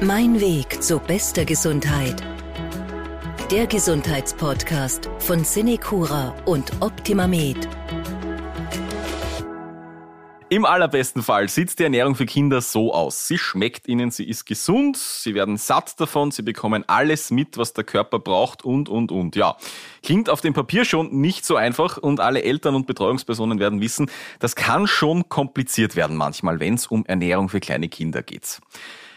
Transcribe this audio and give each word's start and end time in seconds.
Mein 0.00 0.40
Weg 0.40 0.80
zu 0.80 1.00
bester 1.00 1.44
Gesundheit. 1.44 2.22
Der 3.50 3.66
Gesundheitspodcast 3.66 5.10
von 5.18 5.42
Cinecura 5.42 6.36
und 6.44 6.70
OptimaMed. 6.80 7.68
Im 10.50 10.64
allerbesten 10.64 11.24
Fall 11.24 11.48
sieht 11.48 11.76
die 11.80 11.82
Ernährung 11.82 12.14
für 12.14 12.26
Kinder 12.26 12.60
so 12.60 12.94
aus. 12.94 13.26
Sie 13.26 13.38
schmeckt 13.38 13.88
ihnen, 13.88 14.12
sie 14.12 14.28
ist 14.28 14.44
gesund, 14.44 14.96
sie 14.96 15.34
werden 15.34 15.56
satt 15.56 16.00
davon, 16.00 16.30
sie 16.30 16.42
bekommen 16.42 16.84
alles 16.86 17.32
mit, 17.32 17.58
was 17.58 17.72
der 17.72 17.82
Körper 17.82 18.20
braucht 18.20 18.64
und, 18.64 18.88
und, 18.88 19.10
und. 19.10 19.34
Ja, 19.34 19.56
klingt 20.04 20.30
auf 20.30 20.40
dem 20.40 20.54
Papier 20.54 20.84
schon 20.84 21.10
nicht 21.20 21.44
so 21.44 21.56
einfach 21.56 21.98
und 21.98 22.20
alle 22.20 22.44
Eltern 22.44 22.76
und 22.76 22.86
Betreuungspersonen 22.86 23.58
werden 23.58 23.80
wissen, 23.80 24.08
das 24.38 24.54
kann 24.54 24.86
schon 24.86 25.28
kompliziert 25.28 25.96
werden 25.96 26.16
manchmal, 26.16 26.60
wenn 26.60 26.74
es 26.74 26.86
um 26.86 27.04
Ernährung 27.04 27.48
für 27.48 27.58
kleine 27.58 27.88
Kinder 27.88 28.22
geht. 28.22 28.60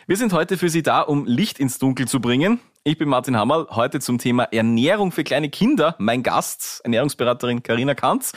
Wir 0.08 0.18
sind 0.18 0.34
heute 0.34 0.58
für 0.58 0.70
Sie 0.70 0.82
da, 0.82 1.02
um 1.02 1.26
Licht 1.28 1.60
ins 1.60 1.78
Dunkel 1.78 2.08
zu 2.08 2.20
bringen. 2.20 2.60
Ich 2.84 2.98
bin 2.98 3.08
Martin 3.08 3.38
Hammerl, 3.38 3.68
heute 3.70 4.00
zum 4.00 4.18
Thema 4.18 4.46
Ernährung 4.46 5.12
für 5.12 5.24
kleine 5.24 5.50
Kinder. 5.50 5.96
Mein 6.00 6.24
Gast, 6.24 6.82
Ernährungsberaterin 6.84 7.62
Karina 7.62 7.94
Kanz 7.94 8.32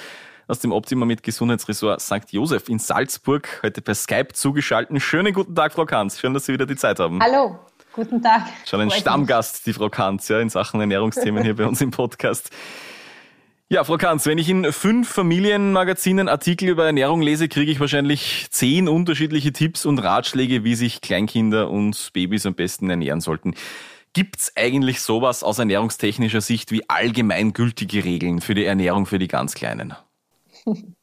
aus 0.46 0.58
dem 0.58 0.72
Optima 0.72 1.06
mit 1.06 1.22
Gesundheitsressort 1.22 2.02
St. 2.02 2.32
Josef 2.32 2.68
in 2.68 2.78
Salzburg, 2.78 3.60
heute 3.62 3.80
per 3.80 3.94
Skype 3.94 4.34
zugeschaltet. 4.34 5.00
Schönen 5.00 5.32
guten 5.32 5.54
Tag, 5.54 5.72
Frau 5.72 5.86
Kanz. 5.86 6.20
Schön, 6.20 6.34
dass 6.34 6.44
Sie 6.44 6.52
wieder 6.52 6.66
die 6.66 6.76
Zeit 6.76 7.00
haben. 7.00 7.18
Hallo. 7.22 7.58
Guten 7.94 8.22
Tag. 8.22 8.42
Schon 8.66 8.82
ein 8.82 8.90
Stammgast, 8.90 9.64
die 9.64 9.72
Frau 9.72 9.88
Kanz, 9.88 10.28
ja, 10.28 10.40
in 10.40 10.50
Sachen 10.50 10.80
Ernährungsthemen 10.80 11.42
hier 11.42 11.56
bei 11.56 11.64
uns 11.64 11.80
im 11.80 11.92
Podcast. 11.92 12.50
Ja, 13.74 13.82
Frau 13.82 13.96
Kanz, 13.96 14.24
wenn 14.24 14.38
ich 14.38 14.48
in 14.48 14.70
fünf 14.70 15.08
Familienmagazinen 15.08 16.28
Artikel 16.28 16.68
über 16.68 16.86
Ernährung 16.86 17.20
lese, 17.20 17.48
kriege 17.48 17.72
ich 17.72 17.80
wahrscheinlich 17.80 18.46
zehn 18.52 18.88
unterschiedliche 18.88 19.52
Tipps 19.52 19.84
und 19.84 19.98
Ratschläge, 19.98 20.62
wie 20.62 20.76
sich 20.76 21.00
Kleinkinder 21.00 21.68
und 21.68 22.10
Babys 22.12 22.46
am 22.46 22.54
besten 22.54 22.88
ernähren 22.88 23.20
sollten. 23.20 23.56
Gibt's 24.12 24.52
eigentlich 24.54 25.00
sowas 25.00 25.42
aus 25.42 25.58
ernährungstechnischer 25.58 26.40
Sicht 26.40 26.70
wie 26.70 26.88
allgemeingültige 26.88 28.04
Regeln 28.04 28.40
für 28.40 28.54
die 28.54 28.64
Ernährung 28.64 29.06
für 29.06 29.18
die 29.18 29.26
ganz 29.26 29.54
Kleinen? 29.54 29.94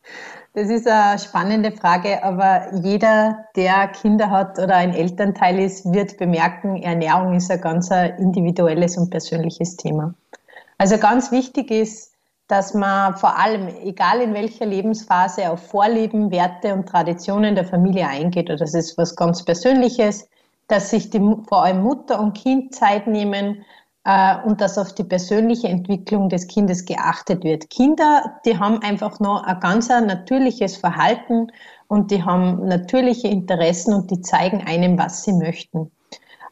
Das 0.54 0.70
ist 0.70 0.86
eine 0.86 1.17
spannende 1.17 1.72
Frage, 1.72 2.23
aber 2.26 2.73
jeder, 2.84 3.45
der 3.56 3.88
Kinder 3.88 4.30
hat 4.30 4.60
oder 4.60 4.76
ein 4.76 4.94
Elternteil 4.94 5.60
ist, 5.60 5.86
wird 5.94 6.17
bemerken, 6.17 6.84
Ernährung 6.84 7.36
ist 7.36 7.50
ein 7.50 7.62
ganz 7.62 7.90
individuelles 7.90 8.98
und 8.98 9.10
persönliches 9.10 9.78
Thema. 9.78 10.14
Also 10.78 10.98
ganz 10.98 11.32
wichtig 11.32 11.72
ist, 11.72 12.11
dass 12.52 12.74
man 12.74 13.16
vor 13.16 13.40
allem, 13.40 13.70
egal 13.82 14.20
in 14.20 14.34
welcher 14.34 14.66
Lebensphase, 14.66 15.50
auf 15.50 15.66
Vorlieben, 15.68 16.32
Werte 16.32 16.74
und 16.74 16.86
Traditionen 16.86 17.56
der 17.56 17.64
Familie 17.64 18.06
eingeht. 18.06 18.50
Und 18.50 18.60
das 18.60 18.74
ist 18.74 18.98
was 18.98 19.16
ganz 19.16 19.46
Persönliches, 19.46 20.28
dass 20.68 20.90
sich 20.90 21.10
die, 21.10 21.20
vor 21.48 21.64
allem 21.64 21.82
Mutter 21.82 22.20
und 22.20 22.34
Kind 22.34 22.76
Zeit 22.76 23.08
nehmen 23.08 23.64
äh, 24.04 24.36
und 24.44 24.60
dass 24.60 24.78
auf 24.78 24.94
die 24.94 25.06
persönliche 25.06 25.70
Entwicklung 25.70 26.28
des 26.28 26.48
Kindes 26.48 26.84
geachtet 26.84 27.46
wird. 27.46 27.70
Kinder, 27.70 28.42
die 28.46 28.60
haben 28.60 28.82
einfach 28.82 29.22
noch 29.22 29.44
ein 29.44 29.60
ganz 29.62 29.88
natürliches 29.88 30.76
Verhalten 30.76 31.48
und 31.88 32.12
die 32.12 32.22
haben 32.22 32.68
natürliche 32.68 33.30
Interessen 33.30 33.94
und 33.94 34.12
die 34.12 34.20
zeigen 34.20 34.62
einem, 34.68 34.98
was 35.00 35.24
sie 35.24 35.34
möchten. 35.34 35.90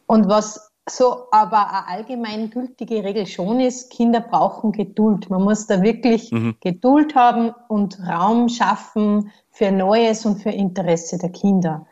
Und 0.06 0.30
was 0.30 0.69
so 0.88 1.26
aber 1.30 1.68
eine 1.68 1.88
allgemeingültige 1.88 3.04
Regel 3.04 3.26
schon 3.26 3.60
ist, 3.60 3.90
Kinder 3.90 4.20
brauchen 4.20 4.72
Geduld. 4.72 5.30
Man 5.30 5.42
muss 5.42 5.66
da 5.66 5.82
wirklich 5.82 6.30
mhm. 6.32 6.56
Geduld 6.60 7.14
haben 7.14 7.52
und 7.68 7.98
Raum 8.00 8.48
schaffen 8.48 9.30
für 9.50 9.70
Neues 9.70 10.24
und 10.24 10.42
für 10.42 10.50
Interesse 10.50 11.18
der 11.18 11.30
Kinder. 11.30 11.86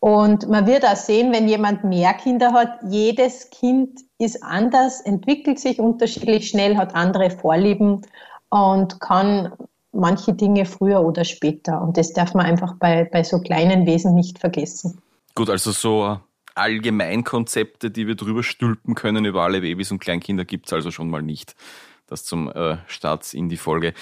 Und 0.00 0.48
man 0.48 0.66
wird 0.66 0.84
auch 0.84 0.96
sehen, 0.96 1.32
wenn 1.32 1.46
jemand 1.46 1.84
mehr 1.84 2.12
Kinder 2.14 2.52
hat, 2.52 2.80
jedes 2.88 3.50
Kind 3.50 4.00
ist 4.18 4.42
anders, 4.42 5.00
entwickelt 5.00 5.60
sich 5.60 5.78
unterschiedlich 5.78 6.48
schnell, 6.48 6.76
hat 6.76 6.96
andere 6.96 7.30
Vorlieben 7.30 8.02
und 8.50 9.00
kann 9.00 9.52
manche 9.92 10.32
Dinge 10.34 10.64
früher 10.64 11.04
oder 11.04 11.24
später. 11.24 11.80
Und 11.80 11.96
das 11.96 12.12
darf 12.12 12.34
man 12.34 12.46
einfach 12.46 12.74
bei, 12.80 13.04
bei 13.04 13.22
so 13.22 13.38
kleinen 13.38 13.86
Wesen 13.86 14.14
nicht 14.14 14.40
vergessen. 14.40 15.00
Gut, 15.36 15.48
also 15.48 15.70
so 15.70 16.18
Allgemeinkonzepte, 16.54 17.90
die 17.90 18.06
wir 18.06 18.14
drüber 18.14 18.42
stülpen 18.42 18.94
können 18.94 19.24
über 19.24 19.42
alle 19.42 19.60
Babys 19.60 19.90
und 19.90 20.00
Kleinkinder, 20.00 20.44
gibt 20.44 20.66
es 20.66 20.72
also 20.72 20.90
schon 20.90 21.10
mal 21.10 21.22
nicht. 21.22 21.54
Das 22.06 22.24
zum 22.24 22.50
äh, 22.50 22.78
Start 22.86 23.32
in 23.34 23.48
die 23.48 23.56
Folge. 23.56 23.94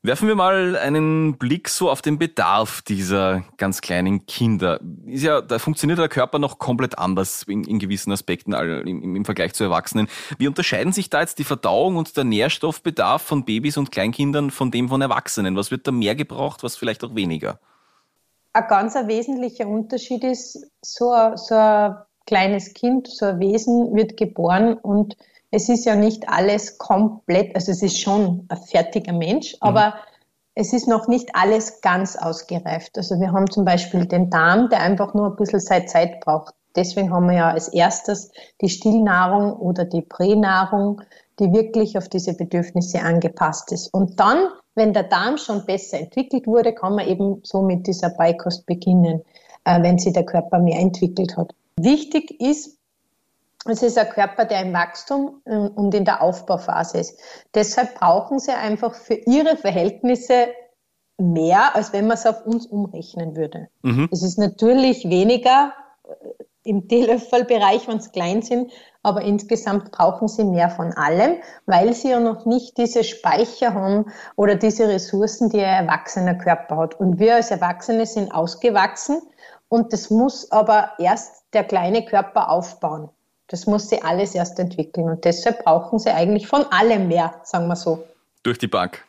Werfen 0.00 0.28
wir 0.28 0.36
mal 0.36 0.76
einen 0.76 1.38
Blick 1.38 1.68
so 1.68 1.90
auf 1.90 2.02
den 2.02 2.18
Bedarf 2.18 2.82
dieser 2.82 3.44
ganz 3.56 3.80
kleinen 3.80 4.26
Kinder. 4.26 4.78
Ist 5.06 5.24
ja, 5.24 5.40
da 5.40 5.58
funktioniert 5.58 5.98
der 5.98 6.08
Körper 6.08 6.38
noch 6.38 6.60
komplett 6.60 6.96
anders 6.98 7.42
in, 7.42 7.64
in 7.64 7.80
gewissen 7.80 8.12
Aspekten 8.12 8.52
im, 8.52 9.16
im, 9.16 9.24
Vergleich 9.24 9.54
zu 9.54 9.64
Erwachsenen. 9.64 10.06
Wie 10.38 10.46
unterscheiden 10.46 10.92
sich 10.92 11.10
da 11.10 11.20
jetzt 11.20 11.40
die 11.40 11.44
Verdauung 11.44 11.96
und 11.96 12.16
der 12.16 12.22
Nährstoffbedarf 12.22 13.22
von 13.22 13.44
Babys 13.44 13.76
und 13.76 13.90
Kleinkindern 13.90 14.52
von 14.52 14.70
dem 14.70 14.88
von 14.88 15.02
Erwachsenen? 15.02 15.56
Was 15.56 15.72
wird 15.72 15.88
da 15.88 15.90
mehr 15.90 16.14
gebraucht, 16.14 16.62
was 16.62 16.76
vielleicht 16.76 17.02
auch 17.02 17.16
weniger? 17.16 17.58
Ein 18.52 18.66
ganz 18.68 18.96
ein 18.96 19.08
wesentlicher 19.08 19.66
Unterschied 19.66 20.24
ist, 20.24 20.70
so 20.82 21.10
ein, 21.10 21.36
so 21.36 21.54
ein 21.54 21.96
kleines 22.26 22.74
Kind, 22.74 23.08
so 23.08 23.26
ein 23.26 23.40
Wesen 23.40 23.94
wird 23.94 24.16
geboren 24.16 24.74
und 24.74 25.16
es 25.50 25.68
ist 25.68 25.86
ja 25.86 25.96
nicht 25.96 26.28
alles 26.28 26.78
komplett, 26.78 27.54
also 27.54 27.72
es 27.72 27.82
ist 27.82 28.00
schon 28.00 28.46
ein 28.48 28.56
fertiger 28.58 29.12
Mensch, 29.12 29.54
mhm. 29.54 29.58
aber 29.60 29.94
es 30.54 30.72
ist 30.72 30.88
noch 30.88 31.06
nicht 31.06 31.30
alles 31.34 31.80
ganz 31.80 32.16
ausgereift. 32.16 32.98
Also 32.98 33.20
wir 33.20 33.30
haben 33.30 33.48
zum 33.48 33.64
Beispiel 33.64 34.06
den 34.06 34.28
Darm, 34.28 34.68
der 34.68 34.80
einfach 34.80 35.14
nur 35.14 35.28
ein 35.28 35.36
bisschen 35.36 35.60
Zeit 35.60 36.20
braucht. 36.20 36.52
Deswegen 36.74 37.12
haben 37.12 37.28
wir 37.28 37.36
ja 37.36 37.50
als 37.50 37.68
erstes 37.68 38.32
die 38.60 38.68
Stillnahrung 38.68 39.52
oder 39.52 39.84
die 39.84 40.02
Pränahrung, 40.02 41.00
die 41.38 41.52
wirklich 41.52 41.96
auf 41.96 42.08
diese 42.08 42.34
Bedürfnisse 42.34 43.00
angepasst 43.00 43.70
ist. 43.70 43.94
Und 43.94 44.18
dann 44.18 44.48
wenn 44.78 44.94
der 44.94 45.02
Darm 45.02 45.36
schon 45.36 45.66
besser 45.66 45.98
entwickelt 45.98 46.46
wurde, 46.46 46.72
kann 46.72 46.94
man 46.94 47.06
eben 47.06 47.40
so 47.44 47.60
mit 47.60 47.86
dieser 47.86 48.10
Beikost 48.10 48.64
beginnen, 48.64 49.22
äh, 49.64 49.82
wenn 49.82 49.98
sich 49.98 50.14
der 50.14 50.24
Körper 50.24 50.58
mehr 50.58 50.78
entwickelt 50.78 51.36
hat. 51.36 51.54
Wichtig 51.76 52.40
ist, 52.40 52.78
es 53.66 53.82
ist 53.82 53.98
ein 53.98 54.08
Körper, 54.08 54.46
der 54.46 54.62
im 54.62 54.72
Wachstum 54.72 55.42
äh, 55.44 55.56
und 55.56 55.94
in 55.94 56.04
der 56.04 56.22
Aufbauphase 56.22 56.98
ist. 56.98 57.20
Deshalb 57.54 57.96
brauchen 57.96 58.38
sie 58.38 58.52
einfach 58.52 58.94
für 58.94 59.14
ihre 59.14 59.56
Verhältnisse 59.56 60.48
mehr, 61.18 61.74
als 61.74 61.92
wenn 61.92 62.06
man 62.06 62.16
es 62.16 62.24
auf 62.24 62.46
uns 62.46 62.66
umrechnen 62.66 63.36
würde. 63.36 63.68
Mhm. 63.82 64.08
Es 64.12 64.22
ist 64.22 64.38
natürlich 64.38 65.10
weniger 65.10 65.72
äh, 66.04 66.44
im 66.68 66.86
Teelöffelbereich, 66.86 67.88
wenn 67.88 68.00
sie 68.00 68.10
klein 68.10 68.42
sind, 68.42 68.70
aber 69.02 69.22
insgesamt 69.22 69.90
brauchen 69.90 70.28
sie 70.28 70.44
mehr 70.44 70.68
von 70.70 70.92
allem, 70.92 71.36
weil 71.66 71.94
sie 71.94 72.10
ja 72.10 72.20
noch 72.20 72.44
nicht 72.44 72.76
diese 72.76 73.04
Speicher 73.04 73.74
haben 73.74 74.12
oder 74.36 74.54
diese 74.54 74.86
Ressourcen, 74.86 75.48
die 75.48 75.60
ein 75.60 75.86
erwachsener 75.86 76.34
Körper 76.34 76.76
hat. 76.76 77.00
Und 77.00 77.18
wir 77.18 77.36
als 77.36 77.50
Erwachsene 77.50 78.06
sind 78.06 78.32
ausgewachsen 78.32 79.22
und 79.68 79.92
das 79.92 80.10
muss 80.10 80.52
aber 80.52 80.92
erst 80.98 81.44
der 81.54 81.64
kleine 81.64 82.04
Körper 82.04 82.50
aufbauen. 82.50 83.08
Das 83.48 83.66
muss 83.66 83.88
sie 83.88 84.02
alles 84.02 84.34
erst 84.34 84.58
entwickeln 84.58 85.08
und 85.08 85.24
deshalb 85.24 85.64
brauchen 85.64 85.98
sie 85.98 86.10
eigentlich 86.10 86.46
von 86.46 86.64
allem 86.70 87.08
mehr, 87.08 87.40
sagen 87.44 87.66
wir 87.66 87.76
so. 87.76 88.04
Durch 88.42 88.58
die 88.58 88.68
Bank. 88.68 89.04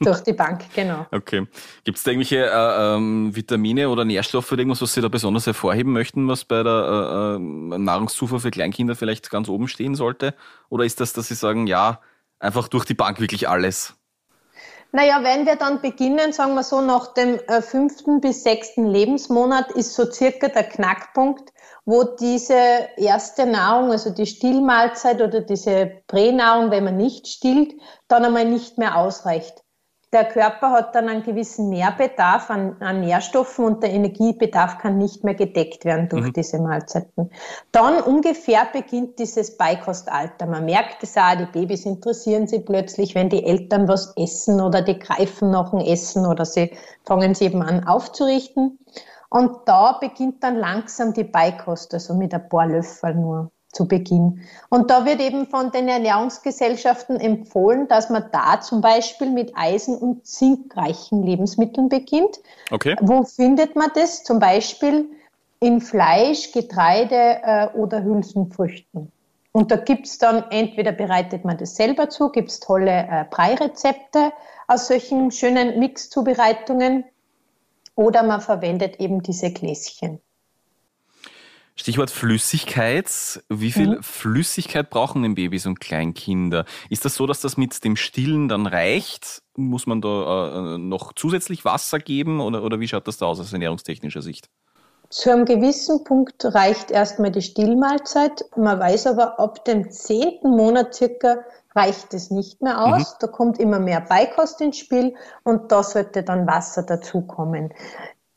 Durch 0.00 0.20
die 0.20 0.32
Bank, 0.32 0.64
genau. 0.74 1.06
Okay. 1.10 1.46
Gibt 1.84 1.98
es 1.98 2.04
da 2.04 2.10
irgendwelche 2.10 2.46
äh, 2.46 2.96
ähm, 2.96 3.34
Vitamine 3.34 3.88
oder 3.88 4.04
Nährstoffe 4.04 4.50
oder 4.52 4.60
irgendwas, 4.60 4.82
was 4.82 4.94
Sie 4.94 5.00
da 5.00 5.08
besonders 5.08 5.46
hervorheben 5.46 5.92
möchten, 5.92 6.28
was 6.28 6.44
bei 6.44 6.62
der 6.62 6.72
äh, 6.72 7.74
äh, 7.74 7.78
Nahrungszufuhr 7.78 8.40
für 8.40 8.50
Kleinkinder 8.50 8.94
vielleicht 8.94 9.30
ganz 9.30 9.48
oben 9.48 9.68
stehen 9.68 9.94
sollte? 9.94 10.34
Oder 10.68 10.84
ist 10.84 11.00
das, 11.00 11.12
dass 11.12 11.28
Sie 11.28 11.34
sagen, 11.34 11.66
ja, 11.66 12.00
einfach 12.38 12.68
durch 12.68 12.84
die 12.84 12.94
Bank 12.94 13.20
wirklich 13.20 13.48
alles? 13.48 13.94
Naja, 14.92 15.24
wenn 15.24 15.44
wir 15.44 15.56
dann 15.56 15.80
beginnen, 15.80 16.32
sagen 16.32 16.54
wir 16.54 16.62
so, 16.62 16.80
nach 16.80 17.14
dem 17.14 17.40
äh, 17.48 17.60
fünften 17.62 18.20
bis 18.20 18.44
sechsten 18.44 18.86
Lebensmonat 18.86 19.72
ist 19.72 19.94
so 19.94 20.08
circa 20.08 20.46
der 20.46 20.62
Knackpunkt, 20.62 21.52
wo 21.84 22.04
diese 22.04 22.88
erste 22.96 23.44
Nahrung, 23.44 23.90
also 23.90 24.10
die 24.10 24.26
Stillmahlzeit 24.26 25.20
oder 25.20 25.40
diese 25.40 26.00
Pränahrung, 26.06 26.70
wenn 26.70 26.84
man 26.84 26.96
nicht 26.96 27.26
stillt, 27.26 27.74
dann 28.06 28.24
einmal 28.24 28.44
nicht 28.44 28.78
mehr 28.78 28.96
ausreicht 28.96 29.63
der 30.14 30.24
Körper 30.26 30.70
hat 30.70 30.94
dann 30.94 31.08
einen 31.08 31.24
gewissen 31.24 31.68
Mehrbedarf 31.68 32.48
an, 32.48 32.76
an 32.80 33.00
Nährstoffen 33.00 33.64
und 33.64 33.82
der 33.82 33.92
Energiebedarf 33.92 34.78
kann 34.78 34.96
nicht 34.96 35.24
mehr 35.24 35.34
gedeckt 35.34 35.84
werden 35.84 36.08
durch 36.08 36.26
mhm. 36.26 36.32
diese 36.32 36.60
Mahlzeiten. 36.60 37.30
Dann 37.72 38.00
ungefähr 38.00 38.64
beginnt 38.72 39.18
dieses 39.18 39.56
Beikostalter. 39.56 40.46
Man 40.46 40.66
merkt 40.66 41.02
es 41.02 41.16
auch, 41.16 41.36
die 41.36 41.46
Babys 41.46 41.84
interessieren 41.84 42.46
sich 42.46 42.64
plötzlich, 42.64 43.16
wenn 43.16 43.28
die 43.28 43.44
Eltern 43.44 43.88
was 43.88 44.16
essen 44.16 44.60
oder 44.60 44.82
die 44.82 44.98
greifen 44.98 45.50
nach 45.50 45.70
dem 45.70 45.80
Essen 45.80 46.24
oder 46.24 46.44
sie 46.44 46.70
fangen 47.04 47.34
sie 47.34 47.46
eben 47.46 47.62
an 47.62 47.84
aufzurichten. 47.84 48.78
Und 49.30 49.66
da 49.66 49.98
beginnt 50.00 50.44
dann 50.44 50.54
langsam 50.54 51.12
die 51.12 51.24
Beikost, 51.24 51.92
also 51.92 52.14
mit 52.14 52.32
ein 52.32 52.48
paar 52.48 52.68
Löffel 52.68 53.16
nur 53.16 53.50
zu 53.74 53.86
Beginn. 53.86 54.40
Und 54.68 54.90
da 54.90 55.04
wird 55.04 55.20
eben 55.20 55.46
von 55.46 55.70
den 55.70 55.88
Ernährungsgesellschaften 55.88 57.20
empfohlen, 57.20 57.88
dass 57.88 58.10
man 58.10 58.24
da 58.32 58.60
zum 58.60 58.80
Beispiel 58.80 59.30
mit 59.30 59.52
eisen- 59.56 59.96
und 59.96 60.26
zinkreichen 60.26 61.22
Lebensmitteln 61.22 61.88
beginnt. 61.88 62.40
Okay. 62.70 62.96
Wo 63.00 63.24
findet 63.24 63.76
man 63.76 63.90
das? 63.94 64.22
Zum 64.24 64.38
Beispiel 64.38 65.06
in 65.60 65.80
Fleisch, 65.80 66.52
Getreide 66.52 67.40
äh, 67.42 67.68
oder 67.74 68.02
Hülsenfrüchten. 68.02 69.10
Und 69.52 69.70
da 69.70 69.76
gibt 69.76 70.06
es 70.06 70.18
dann, 70.18 70.44
entweder 70.50 70.92
bereitet 70.92 71.44
man 71.44 71.58
das 71.58 71.76
selber 71.76 72.08
zu, 72.10 72.30
gibt 72.30 72.50
es 72.50 72.60
tolle 72.60 72.90
äh, 72.90 73.24
Breirezepte 73.30 74.32
aus 74.66 74.88
solchen 74.88 75.30
schönen 75.30 75.78
Mixzubereitungen, 75.78 77.04
oder 77.96 78.22
man 78.22 78.40
verwendet 78.40 79.00
eben 79.00 79.22
diese 79.22 79.52
Gläschen. 79.52 80.20
Stichwort 81.76 82.10
Flüssigkeit. 82.10 83.42
Wie 83.48 83.72
viel 83.72 83.96
mhm. 83.96 84.02
Flüssigkeit 84.02 84.90
brauchen 84.90 85.22
denn 85.22 85.34
Babys 85.34 85.66
und 85.66 85.80
Kleinkinder? 85.80 86.64
Ist 86.88 87.04
das 87.04 87.16
so, 87.16 87.26
dass 87.26 87.40
das 87.40 87.56
mit 87.56 87.82
dem 87.84 87.96
Stillen 87.96 88.48
dann 88.48 88.66
reicht? 88.66 89.42
Muss 89.56 89.86
man 89.86 90.00
da 90.00 90.74
äh, 90.74 90.78
noch 90.78 91.12
zusätzlich 91.14 91.64
Wasser 91.64 91.98
geben 91.98 92.40
oder, 92.40 92.62
oder 92.62 92.78
wie 92.78 92.88
schaut 92.88 93.08
das 93.08 93.16
da 93.16 93.26
aus 93.26 93.40
aus 93.40 93.52
ernährungstechnischer 93.52 94.22
Sicht? 94.22 94.48
Zu 95.10 95.32
einem 95.32 95.44
gewissen 95.44 96.02
Punkt 96.04 96.44
reicht 96.44 96.90
erstmal 96.90 97.30
die 97.30 97.42
Stillmahlzeit. 97.42 98.44
Man 98.56 98.78
weiß 98.78 99.08
aber, 99.08 99.38
ab 99.38 99.64
dem 99.64 99.90
zehnten 99.90 100.50
Monat 100.50 100.94
circa 100.94 101.38
reicht 101.74 102.14
es 102.14 102.30
nicht 102.30 102.62
mehr 102.62 102.80
aus. 102.80 103.14
Mhm. 103.14 103.16
Da 103.20 103.26
kommt 103.26 103.58
immer 103.58 103.80
mehr 103.80 104.00
Beikost 104.00 104.60
ins 104.60 104.78
Spiel 104.78 105.14
und 105.42 105.72
da 105.72 105.82
sollte 105.82 106.22
dann 106.22 106.46
Wasser 106.46 106.84
dazukommen 106.84 107.72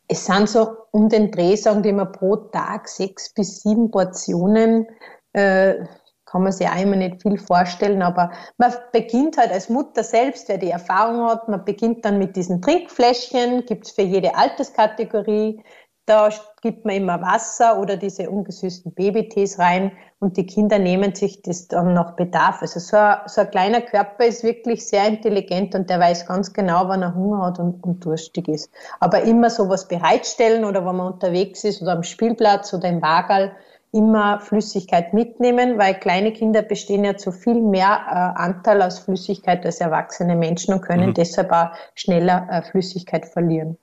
es 0.07 0.25
sind 0.25 0.49
so 0.49 0.75
um 0.91 1.09
den 1.09 1.31
Dreh, 1.31 1.55
sagen 1.55 1.83
die 1.83 1.89
immer, 1.89 2.05
pro 2.05 2.35
Tag 2.35 2.87
sechs 2.87 3.33
bis 3.33 3.61
sieben 3.61 3.91
Portionen. 3.91 4.87
Äh, 5.33 5.85
kann 6.25 6.43
man 6.43 6.51
sich 6.51 6.67
auch 6.67 6.81
immer 6.81 6.97
nicht 6.97 7.21
viel 7.21 7.37
vorstellen, 7.37 8.01
aber 8.01 8.31
man 8.57 8.73
beginnt 8.91 9.37
halt 9.37 9.51
als 9.51 9.69
Mutter 9.69 10.03
selbst, 10.03 10.49
wer 10.49 10.57
die 10.57 10.69
Erfahrung 10.69 11.25
hat, 11.29 11.47
man 11.47 11.63
beginnt 11.63 12.03
dann 12.03 12.17
mit 12.17 12.35
diesen 12.35 12.61
Trinkfläschchen, 12.61 13.65
gibt 13.65 13.87
es 13.87 13.93
für 13.93 14.01
jede 14.01 14.35
Alterskategorie, 14.35 15.63
da 16.07 16.29
gibt 16.61 16.85
man 16.85 16.95
immer 16.95 17.21
Wasser 17.21 17.79
oder 17.79 17.97
diese 17.97 18.29
ungesüßten 18.29 18.93
Babytees 18.93 19.59
rein 19.59 19.91
und 20.19 20.37
die 20.37 20.45
Kinder 20.45 20.79
nehmen 20.79 21.13
sich 21.13 21.41
das 21.41 21.67
dann 21.67 21.93
nach 21.93 22.15
Bedarf. 22.15 22.61
Also 22.61 22.79
so 22.79 22.95
ein, 22.95 23.17
so 23.25 23.41
ein 23.41 23.51
kleiner 23.51 23.81
Körper 23.81 24.25
ist 24.25 24.41
wirklich 24.41 24.87
sehr 24.87 25.05
intelligent 25.05 25.75
und 25.75 25.89
der 25.89 25.99
weiß 25.99 26.25
ganz 26.25 26.53
genau, 26.53 26.87
wann 26.87 27.01
er 27.01 27.13
Hunger 27.13 27.45
hat 27.45 27.59
und, 27.59 27.83
und 27.83 28.05
durstig 28.05 28.47
ist. 28.47 28.71
Aber 29.01 29.21
immer 29.23 29.49
sowas 29.49 29.89
bereitstellen 29.89 30.63
oder 30.63 30.85
wenn 30.85 30.95
man 30.95 31.13
unterwegs 31.13 31.65
ist 31.65 31.81
oder 31.81 31.91
am 31.91 32.03
Spielplatz 32.03 32.73
oder 32.73 32.87
im 32.87 33.01
Wagerl, 33.01 33.51
immer 33.91 34.39
Flüssigkeit 34.39 35.13
mitnehmen, 35.13 35.77
weil 35.77 35.93
kleine 35.95 36.31
Kinder 36.31 36.61
bestehen 36.61 37.03
ja 37.03 37.17
zu 37.17 37.33
viel 37.33 37.61
mehr 37.61 37.99
äh, 38.07 38.41
Anteil 38.41 38.81
aus 38.81 38.99
Flüssigkeit 38.99 39.65
als 39.65 39.81
erwachsene 39.81 40.37
Menschen 40.37 40.73
und 40.73 40.81
können 40.81 41.09
mhm. 41.09 41.13
deshalb 41.15 41.51
auch 41.51 41.71
schneller 41.95 42.47
äh, 42.49 42.61
Flüssigkeit 42.61 43.25
verlieren. 43.25 43.77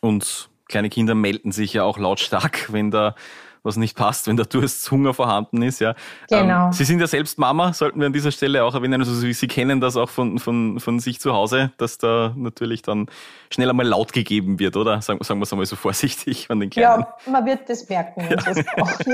Und 0.00 0.50
kleine 0.68 0.90
Kinder 0.90 1.14
melden 1.14 1.52
sich 1.52 1.72
ja 1.72 1.84
auch 1.84 1.98
lautstark, 1.98 2.68
wenn 2.72 2.90
da 2.90 3.14
was 3.62 3.76
nicht 3.76 3.96
passt, 3.96 4.28
wenn 4.28 4.36
der 4.36 4.46
Dursthunger 4.46 5.12
vorhanden 5.12 5.60
ist. 5.60 5.80
Ja. 5.80 5.96
Genau. 6.30 6.66
Ähm, 6.66 6.72
Sie 6.72 6.84
sind 6.84 7.00
ja 7.00 7.08
selbst 7.08 7.36
Mama, 7.36 7.72
sollten 7.72 7.98
wir 7.98 8.06
an 8.06 8.12
dieser 8.12 8.30
Stelle 8.30 8.62
auch 8.62 8.74
erwähnen. 8.74 9.00
Also 9.00 9.12
Sie 9.12 9.48
kennen 9.48 9.80
das 9.80 9.96
auch 9.96 10.08
von, 10.08 10.38
von, 10.38 10.78
von 10.78 11.00
sich 11.00 11.20
zu 11.20 11.32
Hause, 11.32 11.72
dass 11.76 11.98
da 11.98 12.32
natürlich 12.36 12.82
dann 12.82 13.08
schnell 13.50 13.68
einmal 13.68 13.86
laut 13.86 14.12
gegeben 14.12 14.60
wird, 14.60 14.76
oder? 14.76 15.02
Sagen, 15.02 15.22
sagen 15.24 15.40
wir 15.40 15.44
es 15.44 15.52
einmal 15.52 15.66
so 15.66 15.74
vorsichtig 15.76 16.46
an 16.48 16.60
den 16.60 16.70
Kleinen. 16.70 17.06
Ja, 17.26 17.30
man 17.30 17.44
wird 17.44 17.68
das 17.68 17.88
merken, 17.88 18.24
wenn 18.28 18.38
ja. 18.38 18.50
es 18.52 18.64
braucht. 18.64 19.06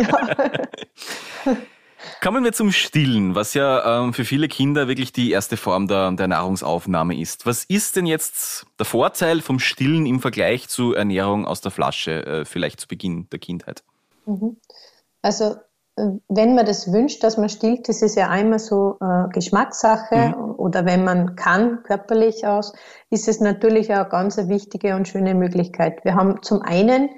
Ja. 1.47 1.57
Kommen 2.23 2.45
wir 2.45 2.53
zum 2.53 2.73
Stillen, 2.73 3.35
was 3.35 3.55
ja 3.55 4.03
ähm, 4.03 4.13
für 4.13 4.25
viele 4.25 4.49
Kinder 4.49 4.89
wirklich 4.89 5.13
die 5.13 5.31
erste 5.31 5.57
Form 5.57 5.89
der, 5.89 6.13
der 6.13 6.29
Nahrungsaufnahme 6.29 7.19
ist. 7.19 7.47
Was 7.47 7.65
ist 7.65 7.97
denn 7.97 8.07
jetzt 8.07 8.67
der 8.79 8.87
Vorteil 8.87 9.41
vom 9.41 9.59
Stillen 9.59 10.07
im 10.07 10.21
Vergleich 10.21 10.69
zu 10.69 10.95
Ernährung 10.95 11.47
aus 11.47 11.61
der 11.61 11.71
Flasche, 11.71 12.25
äh, 12.27 12.45
vielleicht 12.45 12.81
zu 12.81 12.89
Beginn 12.89 13.29
der 13.31 13.39
Kindheit? 13.39 13.83
Mhm. 14.27 14.57
Also 15.23 15.57
äh, 15.97 16.07
wenn 16.29 16.55
man 16.55 16.67
das 16.67 16.93
wünscht, 16.93 17.23
dass 17.23 17.37
man 17.37 17.49
stillt, 17.49 17.89
das 17.89 18.03
ist 18.03 18.17
ja 18.17 18.29
einmal 18.29 18.59
so 18.59 18.97
äh, 19.01 19.29
Geschmackssache 19.33 20.35
mhm. 20.37 20.55
oder 20.57 20.85
wenn 20.85 21.05
man 21.05 21.37
kann, 21.37 21.83
körperlich 21.83 22.47
aus, 22.47 22.73
ist 23.11 23.29
es 23.29 23.41
natürlich 23.41 23.93
auch 23.93 24.01
eine 24.01 24.09
ganz 24.09 24.37
wichtige 24.37 24.97
und 24.97 25.09
schöne 25.09 25.35
Möglichkeit. 25.35 26.05
Wir 26.05 26.15
haben 26.15 26.43
zum 26.43 26.63
einen 26.63 27.11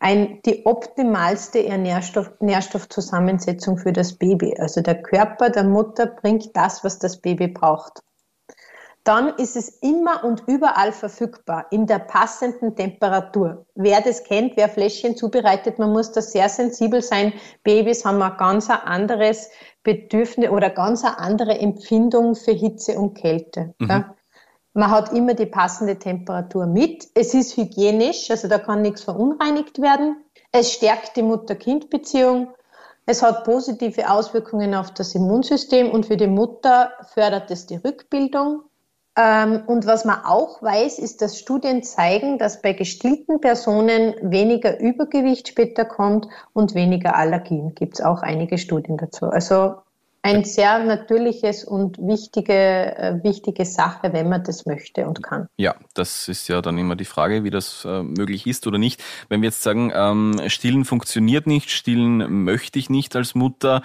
ein, 0.00 0.40
die 0.46 0.64
optimalste 0.64 1.62
Nährstoff, 1.78 2.32
Nährstoffzusammensetzung 2.40 3.78
für 3.78 3.92
das 3.92 4.14
Baby. 4.14 4.56
Also 4.58 4.80
der 4.80 5.00
Körper 5.02 5.50
der 5.50 5.64
Mutter 5.64 6.06
bringt 6.06 6.56
das, 6.56 6.82
was 6.82 6.98
das 6.98 7.18
Baby 7.18 7.48
braucht. 7.48 8.02
Dann 9.04 9.28
ist 9.36 9.56
es 9.56 9.68
immer 9.80 10.24
und 10.24 10.42
überall 10.46 10.92
verfügbar, 10.92 11.66
in 11.70 11.86
der 11.86 12.00
passenden 12.00 12.76
Temperatur. 12.76 13.64
Wer 13.74 14.02
das 14.02 14.24
kennt, 14.24 14.56
wer 14.56 14.68
Fläschchen 14.68 15.16
zubereitet, 15.16 15.78
man 15.78 15.92
muss 15.92 16.12
da 16.12 16.20
sehr 16.20 16.48
sensibel 16.50 17.00
sein. 17.00 17.32
Babys 17.62 18.04
haben 18.04 18.20
ein 18.20 18.36
ganz 18.36 18.68
anderes 18.68 19.50
Bedürfnis 19.82 20.50
oder 20.50 20.68
ganz 20.68 21.02
eine 21.04 21.18
andere 21.18 21.58
Empfindung 21.58 22.34
für 22.34 22.52
Hitze 22.52 22.98
und 22.98 23.14
Kälte. 23.14 23.74
Mhm. 23.78 24.04
Man 24.72 24.90
hat 24.90 25.12
immer 25.12 25.34
die 25.34 25.46
passende 25.46 25.98
Temperatur 25.98 26.66
mit. 26.66 27.08
Es 27.14 27.34
ist 27.34 27.56
hygienisch, 27.56 28.30
also 28.30 28.46
da 28.46 28.58
kann 28.58 28.82
nichts 28.82 29.02
verunreinigt 29.02 29.80
werden. 29.80 30.24
Es 30.52 30.72
stärkt 30.72 31.16
die 31.16 31.22
Mutter-Kind-Beziehung. 31.22 32.48
Es 33.06 33.22
hat 33.22 33.44
positive 33.44 34.08
Auswirkungen 34.08 34.74
auf 34.74 34.92
das 34.92 35.14
Immunsystem 35.14 35.90
und 35.90 36.06
für 36.06 36.16
die 36.16 36.28
Mutter 36.28 36.92
fördert 37.12 37.50
es 37.50 37.66
die 37.66 37.76
Rückbildung. 37.76 38.62
Ähm, 39.16 39.64
und 39.66 39.86
was 39.86 40.04
man 40.04 40.24
auch 40.24 40.62
weiß, 40.62 41.00
ist, 41.00 41.20
dass 41.20 41.38
Studien 41.38 41.82
zeigen, 41.82 42.38
dass 42.38 42.62
bei 42.62 42.72
gestillten 42.72 43.40
Personen 43.40 44.14
weniger 44.22 44.78
Übergewicht 44.78 45.48
später 45.48 45.84
kommt 45.84 46.28
und 46.52 46.76
weniger 46.76 47.16
Allergien. 47.16 47.74
Gibt 47.74 47.94
es 47.94 48.04
auch 48.04 48.22
einige 48.22 48.58
Studien 48.58 48.96
dazu. 48.96 49.26
Also 49.26 49.78
ein 50.22 50.44
sehr 50.44 50.84
natürliches 50.84 51.64
und 51.64 51.98
wichtige, 51.98 52.52
äh, 52.52 53.22
wichtige 53.22 53.64
Sache, 53.64 54.12
wenn 54.12 54.28
man 54.28 54.44
das 54.44 54.66
möchte 54.66 55.06
und 55.06 55.22
kann. 55.22 55.48
Ja, 55.56 55.74
das 55.94 56.28
ist 56.28 56.48
ja 56.48 56.60
dann 56.60 56.76
immer 56.76 56.96
die 56.96 57.04
Frage, 57.06 57.42
wie 57.44 57.50
das 57.50 57.84
äh, 57.84 58.02
möglich 58.02 58.46
ist 58.46 58.66
oder 58.66 58.78
nicht. 58.78 59.02
Wenn 59.28 59.40
wir 59.40 59.48
jetzt 59.48 59.62
sagen, 59.62 59.90
ähm, 59.94 60.40
Stillen 60.48 60.84
funktioniert 60.84 61.46
nicht, 61.46 61.70
Stillen 61.70 62.44
möchte 62.44 62.78
ich 62.78 62.90
nicht 62.90 63.16
als 63.16 63.34
Mutter, 63.34 63.82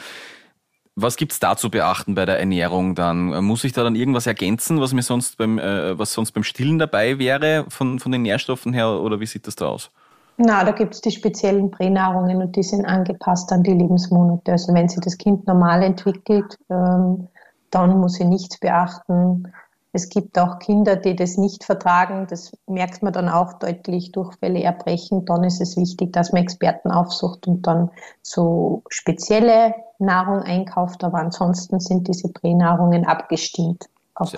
was 0.95 1.17
gibt's 1.17 1.39
da 1.39 1.57
zu 1.57 1.69
beachten 1.69 2.15
bei 2.15 2.25
der 2.25 2.39
Ernährung 2.39 2.95
dann? 2.95 3.43
Muss 3.43 3.65
ich 3.65 3.73
da 3.73 3.83
dann 3.83 3.95
irgendwas 3.95 4.27
ergänzen, 4.27 4.79
was 4.79 4.93
mir 4.93 5.03
sonst 5.03 5.37
beim, 5.37 5.59
äh, 5.59 5.97
was 5.99 6.13
sonst 6.13 6.31
beim 6.31 6.43
Stillen 6.43 6.79
dabei 6.79 7.19
wäre 7.19 7.65
von, 7.69 7.99
von 7.99 8.11
den 8.11 8.21
Nährstoffen 8.21 8.73
her 8.73 8.89
oder 9.01 9.19
wie 9.19 9.25
sieht 9.25 9.47
das 9.47 9.55
da 9.55 9.67
aus? 9.67 9.91
Na, 10.37 10.63
da 10.65 10.71
gibt 10.71 10.95
es 10.95 11.01
die 11.01 11.11
speziellen 11.11 11.71
Pränahrungen 11.71 12.41
und 12.41 12.55
die 12.55 12.63
sind 12.63 12.85
angepasst 12.85 13.51
an 13.53 13.63
die 13.63 13.73
Lebensmonate. 13.73 14.51
Also 14.51 14.73
wenn 14.73 14.89
sich 14.89 14.99
das 14.99 15.17
Kind 15.17 15.47
normal 15.47 15.81
entwickelt, 15.81 16.57
ähm, 16.69 17.29
dann 17.71 17.99
muss 17.99 18.15
sie 18.15 18.25
nichts 18.25 18.59
beachten. 18.59 19.51
Es 19.93 20.09
gibt 20.09 20.37
auch 20.37 20.59
Kinder, 20.59 20.97
die 20.97 21.15
das 21.15 21.37
nicht 21.37 21.63
vertragen. 21.63 22.27
Das 22.29 22.51
merkt 22.67 23.01
man 23.01 23.13
dann 23.13 23.29
auch 23.29 23.53
deutlich, 23.53 24.11
Durchfälle 24.11 24.61
erbrechen. 24.61 25.23
Dann 25.23 25.45
ist 25.45 25.61
es 25.61 25.77
wichtig, 25.77 26.11
dass 26.11 26.33
man 26.33 26.43
Experten 26.43 26.91
aufsucht 26.91 27.47
und 27.47 27.65
dann 27.65 27.89
so 28.21 28.83
spezielle 28.89 29.73
Nahrung 29.99 30.41
einkauft. 30.41 31.05
Aber 31.05 31.19
ansonsten 31.19 31.79
sind 31.79 32.09
diese 32.09 32.27
Pränahrungen 32.27 33.05
abgestimmt 33.05 33.85
auf 34.15 34.33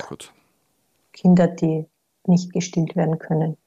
Kinder, 1.12 1.48
die 1.48 1.88
nicht 2.28 2.54
gestillt 2.54 2.96
werden 2.96 3.18
können. 3.18 3.58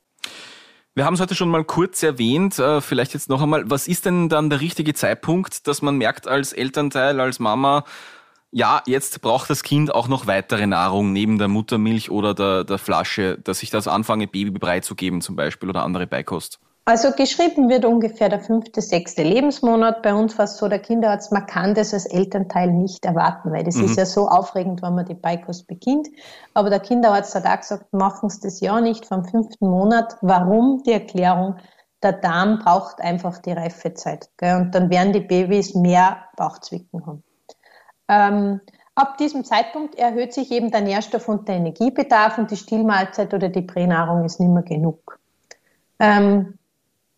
Wir 0.94 1.04
haben 1.04 1.14
es 1.14 1.20
heute 1.20 1.36
schon 1.36 1.50
mal 1.50 1.64
kurz 1.64 2.02
erwähnt, 2.02 2.58
äh, 2.58 2.80
vielleicht 2.80 3.14
jetzt 3.14 3.28
noch 3.28 3.40
einmal. 3.40 3.70
Was 3.70 3.86
ist 3.86 4.06
denn 4.06 4.28
dann 4.28 4.50
der 4.50 4.60
richtige 4.60 4.92
Zeitpunkt, 4.92 5.68
dass 5.68 5.82
man 5.82 5.96
merkt 5.96 6.26
als 6.26 6.52
Elternteil, 6.52 7.20
als 7.20 7.38
Mama, 7.38 7.84
ja, 8.50 8.82
jetzt 8.86 9.20
braucht 9.20 9.48
das 9.48 9.62
Kind 9.62 9.94
auch 9.94 10.08
noch 10.08 10.26
weitere 10.26 10.66
Nahrung 10.66 11.12
neben 11.12 11.38
der 11.38 11.46
Muttermilch 11.46 12.10
oder 12.10 12.34
der, 12.34 12.64
der 12.64 12.78
Flasche, 12.78 13.38
dass 13.38 13.62
ich 13.62 13.70
das 13.70 13.86
anfange, 13.86 14.26
Babybrei 14.26 14.80
zu 14.80 14.96
geben 14.96 15.20
zum 15.20 15.36
Beispiel 15.36 15.68
oder 15.68 15.84
andere 15.84 16.08
Beikost? 16.08 16.58
Also 16.90 17.12
geschrieben 17.12 17.68
wird 17.68 17.84
ungefähr 17.84 18.28
der 18.28 18.40
fünfte, 18.40 18.82
sechste 18.82 19.22
Lebensmonat. 19.22 20.02
Bei 20.02 20.12
uns 20.12 20.36
war 20.38 20.46
es 20.46 20.56
so, 20.56 20.66
der 20.66 20.80
Kinderarzt, 20.80 21.30
man 21.30 21.46
kann 21.46 21.72
das 21.72 21.94
als 21.94 22.04
Elternteil 22.04 22.72
nicht 22.72 23.04
erwarten, 23.04 23.52
weil 23.52 23.62
das 23.62 23.76
mhm. 23.76 23.84
ist 23.84 23.96
ja 23.96 24.04
so 24.04 24.26
aufregend, 24.26 24.82
wenn 24.82 24.96
man 24.96 25.06
die 25.06 25.14
Beikost 25.14 25.68
beginnt. 25.68 26.08
Aber 26.52 26.68
der 26.68 26.80
Kinderarzt 26.80 27.32
hat 27.36 27.46
auch 27.46 27.60
gesagt, 27.60 27.92
machen 27.92 28.28
Sie 28.28 28.40
das 28.40 28.58
ja 28.58 28.80
nicht 28.80 29.06
vom 29.06 29.24
fünften 29.24 29.68
Monat. 29.68 30.16
Warum? 30.20 30.82
Die 30.82 30.90
Erklärung, 30.90 31.58
der 32.02 32.14
Darm 32.14 32.58
braucht 32.58 33.00
einfach 33.00 33.38
die 33.38 33.52
Reifezeit. 33.52 34.28
Gell? 34.36 34.56
Und 34.56 34.74
dann 34.74 34.90
werden 34.90 35.12
die 35.12 35.20
Babys 35.20 35.76
mehr 35.76 36.24
Bauchzwicken 36.36 37.06
haben. 37.06 37.22
Ähm, 38.08 38.60
ab 38.96 39.16
diesem 39.16 39.44
Zeitpunkt 39.44 39.94
erhöht 39.94 40.32
sich 40.32 40.50
eben 40.50 40.72
der 40.72 40.80
Nährstoff- 40.80 41.28
und 41.28 41.46
der 41.46 41.54
Energiebedarf 41.54 42.36
und 42.38 42.50
die 42.50 42.56
Stillmahlzeit 42.56 43.32
oder 43.32 43.48
die 43.48 43.62
Pränahrung 43.62 44.24
ist 44.24 44.40
nicht 44.40 44.50
mehr 44.50 44.64
genug. 44.64 45.20
Ähm, 46.00 46.54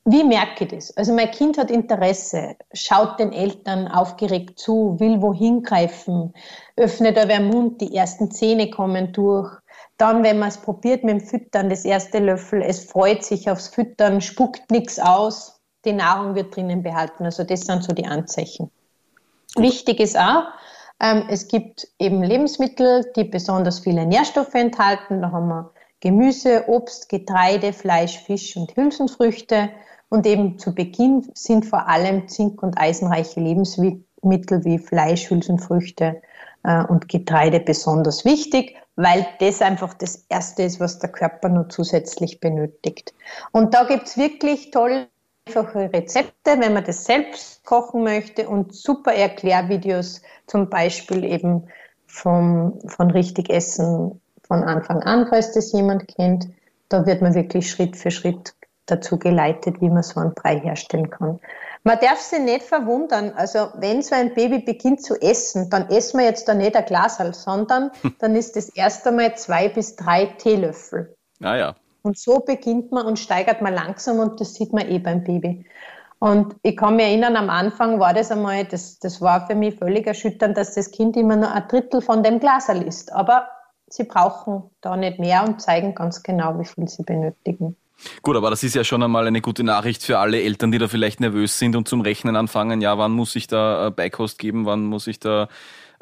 wie 0.05 0.25
merke 0.25 0.65
ich 0.65 0.71
das? 0.71 0.97
Also 0.97 1.13
mein 1.13 1.31
Kind 1.31 1.59
hat 1.59 1.71
Interesse, 1.71 2.57
schaut 2.73 3.21
den 3.21 3.33
Eltern 3.33 3.87
aufgeregt 3.87 4.59
zu, 4.59 4.99
will 4.99 5.23
wohin 5.23 5.63
greifen, 5.63 6.35
öffnet 6.77 7.17
aber 7.17 7.35
den 7.35 7.49
Mund, 7.49 7.81
die 7.81 7.95
ersten 7.95 8.31
Zähne 8.31 8.71
kommen 8.71 9.13
durch. 9.13 9.51
Dann, 9.99 10.25
wenn 10.25 10.41
man 10.41 10.49
es 10.49 10.59
probiert 10.59 11.05
mit 11.05 11.21
dem 11.21 11.21
Füttern, 11.21 11.71
das 11.71 11.85
erste 11.85 12.19
Löffel, 12.19 12.63
es 12.63 12.85
freut 12.85 13.23
sich 13.23 13.49
aufs 13.49 13.69
Füttern, 13.69 14.21
spuckt 14.21 14.71
nichts 14.71 14.99
aus. 14.99 15.61
die 15.85 15.93
Nahrung 15.93 16.37
wird 16.37 16.55
drinnen 16.55 16.83
behalten. 16.83 17.25
Also 17.25 17.43
das 17.43 17.63
sind 17.63 17.83
so 17.83 17.93
die 17.93 18.07
Anzeichen. 18.07 18.71
Wichtig 19.57 19.99
ist 19.99 20.17
auch, 20.17 20.45
ähm, 21.01 21.25
es 21.29 21.49
gibt 21.49 21.89
eben 21.99 22.23
Lebensmittel, 22.23 23.11
die 23.17 23.25
besonders 23.25 23.81
viele 23.81 24.07
Nährstoffe 24.07 24.55
enthalten. 24.55 25.21
Da 25.23 25.33
haben 25.33 25.49
wir 25.49 25.73
Gemüse, 26.01 26.65
Obst, 26.69 27.09
Getreide, 27.09 27.73
Fleisch, 27.73 28.19
Fisch 28.19 28.57
und 28.57 28.75
Hülsenfrüchte. 28.77 29.71
Und 30.13 30.27
eben 30.27 30.59
zu 30.59 30.75
Beginn 30.75 31.27
sind 31.33 31.65
vor 31.65 31.89
allem 31.89 32.29
zink- 32.29 32.63
und 32.63 32.77
eisenreiche 32.77 33.41
Lebensmittel 33.41 34.63
wie 34.63 34.79
Fleisch, 34.79 35.31
Hülsenfrüchte 35.31 36.21
äh, 36.65 36.85
und 36.85 37.09
Getreide 37.09 37.61
besonders 37.61 38.27
wichtig, 38.27 38.77
weil 38.95 39.27
das 39.41 39.63
einfach 39.63 39.95
das 39.95 40.27
Erste 40.29 40.65
ist, 40.65 40.81
was 40.81 40.99
der 40.99 41.11
Körper 41.11 41.49
nur 41.49 41.71
zusätzlich 41.71 42.41
benötigt. 42.41 43.15
Und 43.53 43.73
da 43.73 43.85
gibt's 43.85 44.19
wirklich 44.19 44.71
tolle 44.71 45.09
einfache 45.49 45.91
Rezepte, 45.91 46.61
wenn 46.61 46.75
man 46.75 46.85
das 46.85 47.07
selbst 47.07 47.65
kochen 47.65 48.03
möchte 48.03 48.51
und 48.51 48.75
super 48.75 49.15
Erklärvideos, 49.15 50.21
zum 50.47 50.69
Beispiel 50.69 51.25
eben 51.25 51.69
vom, 52.07 52.79
von 52.87 53.11
richtig 53.11 53.49
Essen 53.49 54.21
von 54.43 54.63
Anfang 54.63 55.03
an, 55.05 55.27
falls 55.31 55.53
das 55.53 55.73
jemand 55.73 56.07
kennt. 56.07 56.49
Da 56.91 57.07
wird 57.07 57.23
man 57.23 57.35
wirklich 57.35 57.71
Schritt 57.71 57.97
für 57.97 58.11
Schritt 58.11 58.53
dazu 58.87 59.19
geleitet, 59.19 59.81
wie 59.81 59.91
man 59.91 60.03
so 60.03 60.21
einen 60.21 60.35
Brei 60.35 60.59
herstellen 60.59 61.11
kann. 61.11 61.41
Man 61.85 61.99
darf 62.01 62.21
sich 62.21 62.41
nicht 62.41 62.63
verwundern. 62.63 63.33
Also 63.37 63.69
wenn 63.75 64.03
so 64.03 64.15
ein 64.15 64.35
Baby 64.35 64.61
beginnt 64.61 65.03
zu 65.03 65.21
essen, 65.21 65.69
dann 65.71 65.89
essen 65.91 66.19
wir 66.19 66.27
jetzt 66.27 66.47
da 66.49 66.55
nicht 66.55 66.77
ein 66.77 66.85
Glas, 66.85 67.19
sondern 67.33 67.91
dann 68.21 68.37
ist 68.37 68.57
das 68.57 68.69
erst 68.71 69.07
einmal 69.07 69.37
zwei 69.37 69.69
bis 69.69 69.97
drei 69.97 70.27
Teelöffel. 70.27 71.17
Ah 71.43 71.57
ja. 71.57 71.75
Und 72.03 72.19
so 72.19 72.41
beginnt 72.41 72.93
man 72.93 73.07
und 73.07 73.19
steigert 73.19 73.63
man 73.63 73.75
langsam 73.75 74.19
und 74.19 74.41
das 74.41 74.55
sieht 74.55 74.73
man 74.73 74.89
eh 74.89 74.99
beim 74.99 75.23
Baby. 75.23 75.65
Und 76.19 76.55
ich 76.63 76.77
kann 76.77 76.97
mich 76.97 77.07
erinnern, 77.07 77.37
am 77.37 77.51
Anfang 77.51 77.99
war 77.99 78.15
das 78.15 78.31
einmal, 78.31 78.65
das, 78.65 79.01
das 79.01 79.21
war 79.21 79.47
für 79.49 79.57
mich 79.57 79.77
völlig 79.77 80.07
erschütternd, 80.07 80.57
dass 80.57 80.75
das 80.75 80.93
Kind 80.93 81.17
immer 81.17 81.35
nur 81.35 81.51
ein 81.51 81.67
Drittel 81.67 82.01
von 82.01 82.23
dem 82.23 82.39
Glasal 82.39 82.83
isst. 82.83 83.13
Aber 83.13 83.49
sie 83.89 84.05
brauchen 84.05 84.71
da 84.81 84.97
nicht 84.97 85.19
mehr 85.19 85.43
und 85.43 85.61
zeigen 85.61 85.97
ganz 85.97 86.23
genau, 86.23 86.59
wie 86.61 86.65
viel 86.65 86.89
sie 86.89 87.03
benötigen. 87.03 87.77
Gut, 88.23 88.37
aber 88.37 88.51
das 88.51 88.63
ist 88.63 88.75
ja 88.75 88.85
schon 88.85 89.03
einmal 89.03 89.27
eine 89.27 89.41
gute 89.41 89.65
Nachricht 89.65 90.03
für 90.03 90.19
alle 90.19 90.43
Eltern, 90.43 90.73
die 90.73 90.79
da 90.79 90.89
vielleicht 90.89 91.21
nervös 91.21 91.59
sind 91.59 91.77
und 91.77 91.89
zum 91.89 92.01
Rechnen 92.01 92.37
anfangen. 92.37 92.81
Ja, 92.81 92.99
wann 92.99 93.13
muss 93.13 93.37
ich 93.37 93.47
da 93.47 93.91
Beikost 93.91 94.39
geben? 94.39 94.67
Wann 94.67 94.85
muss 94.85 95.07
ich 95.07 95.21
da 95.21 95.49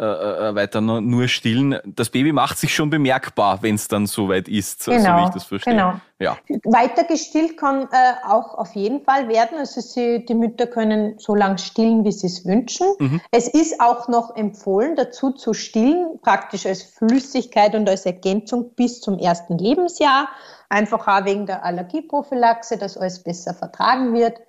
äh, 0.00 0.04
äh, 0.04 0.54
weiter 0.54 0.80
nur, 0.80 1.02
nur 1.02 1.28
stillen. 1.28 1.78
Das 1.85 2.09
Baby 2.09 2.33
macht 2.33 2.57
sich 2.57 2.75
schon 2.75 2.88
bemerkbar, 2.88 3.59
wenn 3.61 3.75
es 3.75 3.87
dann 3.87 4.07
soweit 4.07 4.49
ist, 4.49 4.87
genau, 4.87 4.99
so 4.99 5.09
wie 5.09 5.25
ich 5.26 5.35
das 5.35 5.45
verstehe. 5.45 5.75
Genau. 5.75 5.92
Ja. 6.19 6.38
Weiter 6.64 7.04
gestillt 7.04 7.59
kann 7.59 7.83
äh, 7.83 8.26
auch 8.26 8.54
auf 8.54 8.75
jeden 8.75 9.04
Fall 9.04 9.28
werden. 9.28 9.59
Also 9.59 9.83
sie, 9.83 10.25
die 10.25 10.33
Mütter 10.33 10.66
können 10.66 11.19
so 11.19 11.35
lange 11.35 11.59
stillen, 11.59 12.02
wie 12.07 12.12
sie 12.12 12.28
es 12.28 12.47
wünschen. 12.47 12.87
Mhm. 12.99 13.21
Es 13.30 13.47
ist 13.47 13.78
auch 13.78 14.09
noch 14.09 14.35
empfohlen, 14.37 14.97
dazu 14.97 15.33
zu 15.33 15.52
stillen, 15.52 16.19
praktisch 16.23 16.64
als 16.64 16.83
Flüssigkeit 16.83 17.75
und 17.75 17.87
als 17.87 18.07
Ergänzung 18.07 18.71
bis 18.75 19.02
zum 19.02 19.19
ersten 19.19 19.59
Lebensjahr. 19.59 20.30
Einfach 20.71 21.07
auch 21.07 21.25
wegen 21.25 21.47
der 21.47 21.65
Allergieprophylaxe, 21.65 22.79
dass 22.79 22.97
alles 22.97 23.23
besser 23.23 23.53
vertragen 23.53 24.15
wird, 24.15 24.41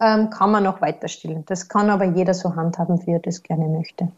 ähm, 0.00 0.30
kann 0.30 0.50
man 0.50 0.64
noch 0.64 0.80
weiter 0.80 1.06
stillen. 1.06 1.44
Das 1.46 1.68
kann 1.68 1.90
aber 1.90 2.04
jeder 2.04 2.34
so 2.34 2.56
handhaben, 2.56 3.06
wie 3.06 3.12
er 3.12 3.20
das 3.20 3.42
gerne 3.42 3.68
möchte. 3.68 4.08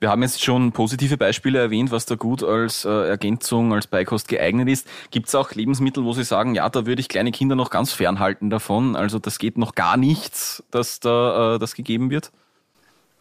Wir 0.00 0.10
haben 0.10 0.22
jetzt 0.22 0.42
schon 0.42 0.72
positive 0.72 1.16
Beispiele 1.16 1.58
erwähnt, 1.58 1.90
was 1.90 2.04
da 2.04 2.14
gut 2.14 2.42
als 2.42 2.84
äh, 2.84 3.08
Ergänzung, 3.08 3.72
als 3.72 3.86
Beikost 3.86 4.28
geeignet 4.28 4.68
ist. 4.68 4.86
Gibt 5.10 5.28
es 5.28 5.34
auch 5.34 5.52
Lebensmittel, 5.52 6.04
wo 6.04 6.12
Sie 6.12 6.24
sagen, 6.24 6.54
ja, 6.54 6.68
da 6.68 6.84
würde 6.84 7.00
ich 7.00 7.08
kleine 7.08 7.30
Kinder 7.30 7.54
noch 7.54 7.70
ganz 7.70 7.92
fernhalten 7.92 8.50
davon? 8.50 8.96
Also 8.96 9.18
das 9.18 9.38
geht 9.38 9.56
noch 9.56 9.74
gar 9.74 9.96
nichts, 9.96 10.62
dass 10.70 11.00
da 11.00 11.54
äh, 11.54 11.58
das 11.58 11.74
gegeben 11.74 12.10
wird? 12.10 12.32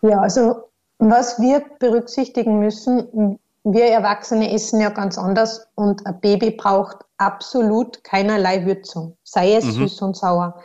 Ja, 0.02 0.20
also 0.20 0.64
was 1.00 1.40
wir 1.40 1.64
berücksichtigen 1.80 2.60
müssen, 2.60 3.40
wir 3.64 3.86
Erwachsene 3.86 4.54
essen 4.54 4.82
ja 4.82 4.90
ganz 4.90 5.18
anders 5.18 5.68
und 5.76 6.06
ein 6.06 6.20
Baby 6.20 6.52
braucht 6.52 6.98
absolut 7.18 8.04
keinerlei 8.04 8.66
Würzung, 8.66 9.18
sei 9.24 9.54
es 9.56 9.66
mhm. 9.66 9.72
süß 9.72 10.02
und 10.02 10.18
sauer 10.18 10.62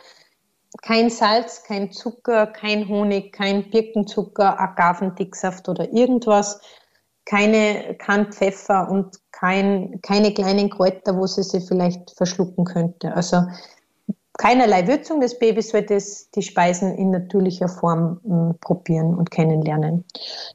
kein 0.81 1.09
Salz, 1.09 1.63
kein 1.63 1.91
Zucker, 1.91 2.47
kein 2.47 2.87
Honig, 2.87 3.33
kein 3.33 3.69
Birkenzucker, 3.69 4.59
Agavendicksaft 4.59 5.67
oder 5.67 5.91
irgendwas, 5.91 6.61
keine 7.25 7.95
kein 7.95 8.31
Pfeffer 8.31 8.89
und 8.89 9.17
kein, 9.31 9.99
keine 10.01 10.33
kleinen 10.33 10.69
Kräuter, 10.69 11.15
wo 11.17 11.27
sie 11.27 11.43
sie 11.43 11.61
vielleicht 11.61 12.11
verschlucken 12.11 12.65
könnte. 12.65 13.13
Also 13.13 13.43
keinerlei 14.39 14.87
Würzung 14.87 15.19
des 15.19 15.37
Babys 15.37 15.73
wird 15.73 15.91
es 15.91 16.31
die 16.31 16.41
Speisen 16.41 16.95
in 16.95 17.11
natürlicher 17.11 17.67
Form 17.67 18.21
m, 18.23 18.31
hm, 18.31 18.55
probieren 18.61 19.13
und 19.13 19.29
kennenlernen. 19.29 20.05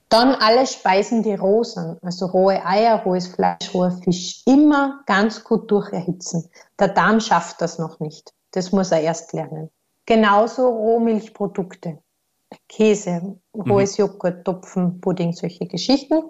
Dann 0.09 0.35
alle 0.35 0.67
Speisen, 0.67 1.23
die 1.23 1.35
roh 1.35 1.63
sind, 1.63 2.03
also 2.03 2.27
rohe 2.27 2.65
Eier, 2.65 3.03
rohes 3.05 3.29
Fleisch, 3.29 3.73
roher 3.75 3.93
Fisch, 4.03 4.43
immer 4.47 5.03
ganz 5.07 5.45
gut 5.45 5.71
durcherhitzen. 5.71 6.49
Der 6.81 6.89
Darm 6.89 7.21
schafft 7.21 7.61
das 7.61 7.79
noch 7.79 8.01
nicht. 8.01 8.33
Das 8.53 8.73
muss 8.73 8.91
er 8.91 9.03
erst 9.03 9.35
lernen. 9.35 9.71
Genauso 10.07 10.67
Rohmilchprodukte, 10.67 11.99
Käse, 12.69 13.37
rohes 13.55 13.99
mhm. 13.99 14.05
Joghurt, 14.05 14.45
Topfen, 14.47 15.01
Pudding, 15.01 15.33
solche 15.35 15.67
Geschichten. 15.67 16.23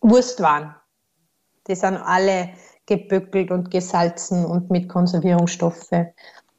Wurstwaren, 0.00 0.74
die 1.66 1.74
sind 1.74 1.96
alle 1.96 2.50
geböckelt 2.86 3.50
und 3.50 3.70
gesalzen 3.70 4.46
und 4.46 4.70
mit 4.70 4.88
Konservierungsstoffe. 4.88 5.90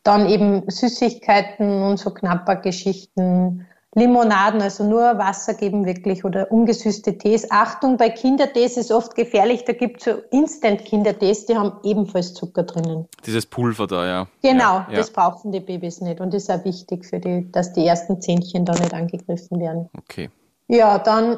Dann 0.10 0.28
eben 0.28 0.64
Süßigkeiten 0.68 1.84
und 1.84 1.98
so 1.98 2.10
knapper 2.10 2.56
Geschichten, 2.56 3.68
Limonaden, 3.94 4.60
also 4.60 4.84
nur 4.84 5.20
Wasser 5.20 5.54
geben 5.54 5.86
wirklich 5.86 6.26
oder 6.26 6.52
ungesüßte 6.52 7.20
Tees. 7.20 7.52
Achtung, 7.52 7.98
bei 7.98 8.10
Kindertees 8.10 8.78
ist 8.78 8.92
oft 8.92 9.14
gefährlich, 9.14 9.66
da 9.66 9.74
gibt 9.74 10.00
es 10.00 10.06
so 10.06 10.12
Instant-Kindertees, 10.32 11.46
die 11.46 11.56
haben 11.56 11.74
ebenfalls 11.84 12.34
Zucker 12.34 12.64
drinnen. 12.64 13.08
Dieses 13.24 13.46
Pulver 13.46 13.86
da, 13.86 14.08
ja. 14.08 14.28
Genau, 14.42 14.78
ja, 14.78 14.86
das 14.96 15.12
brauchen 15.12 15.52
die 15.52 15.60
Babys 15.60 16.02
nicht 16.02 16.20
und 16.20 16.34
ist 16.34 16.50
auch 16.50 16.66
wichtig, 16.66 17.06
für 17.06 17.20
die, 17.20 17.48
dass 17.52 17.74
die 17.74 17.86
ersten 17.86 18.20
Zähnchen 18.20 18.66
da 18.66 18.74
nicht 18.74 18.96
angegriffen 18.96 19.60
werden. 19.60 19.90
Okay. 19.96 20.32
Ja, 20.70 20.98
dann 20.98 21.38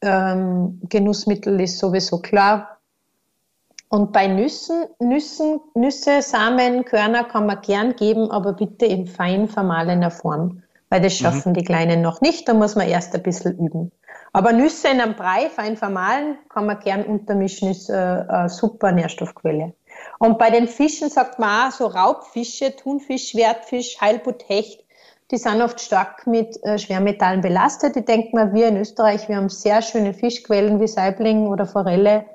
ähm, 0.00 0.80
Genussmittel 0.88 1.60
ist 1.60 1.78
sowieso 1.78 2.20
klar. 2.20 2.75
Und 3.88 4.12
bei 4.12 4.26
Nüssen, 4.26 4.86
Nüssen, 4.98 5.60
Nüsse, 5.74 6.22
Samen, 6.22 6.84
Körner 6.84 7.24
kann 7.24 7.46
man 7.46 7.60
gern 7.60 7.94
geben, 7.94 8.30
aber 8.30 8.52
bitte 8.52 8.86
in 8.86 9.06
fein 9.06 9.48
vermahlener 9.48 10.10
Form 10.10 10.62
weil 10.88 11.00
das 11.00 11.20
mhm. 11.20 11.24
schaffen 11.24 11.52
mhm. 11.52 11.54
die 11.54 11.64
Kleinen 11.64 12.02
noch 12.02 12.20
nicht, 12.20 12.48
da 12.48 12.54
muss 12.54 12.76
man 12.76 12.88
erst 12.88 13.14
ein 13.14 13.22
bisschen 13.22 13.58
üben. 13.58 13.92
Aber 14.32 14.52
Nüsse 14.52 14.88
in 14.88 15.00
einem 15.00 15.14
Brei 15.14 15.48
fein 15.48 15.76
vermahlen 15.76 16.38
kann 16.48 16.66
man 16.66 16.78
gern 16.80 17.04
untermischen, 17.04 17.70
ist 17.70 17.88
äh, 17.88 17.94
eine 17.94 18.48
super 18.48 18.92
Nährstoffquelle. 18.92 19.72
Und 20.18 20.38
bei 20.38 20.50
den 20.50 20.68
Fischen 20.68 21.08
sagt 21.08 21.38
man 21.38 21.68
auch, 21.68 21.72
so 21.72 21.86
Raubfische, 21.86 22.76
Thunfisch, 22.76 23.30
Schwertfisch, 23.30 23.98
Heilbutt, 24.00 24.48
Hecht, 24.48 24.84
die 25.30 25.38
sind 25.38 25.62
oft 25.62 25.80
stark 25.80 26.26
mit 26.26 26.62
äh, 26.64 26.78
Schwermetallen 26.78 27.40
belastet. 27.40 27.96
Ich 27.96 28.04
denke 28.04 28.36
mal, 28.36 28.52
wir 28.52 28.68
in 28.68 28.76
Österreich, 28.76 29.28
wir 29.28 29.36
haben 29.36 29.48
sehr 29.48 29.82
schöne 29.82 30.12
Fischquellen 30.12 30.80
wie 30.80 30.86
Saibling 30.86 31.48
oder 31.48 31.66
Forelle. 31.66 32.26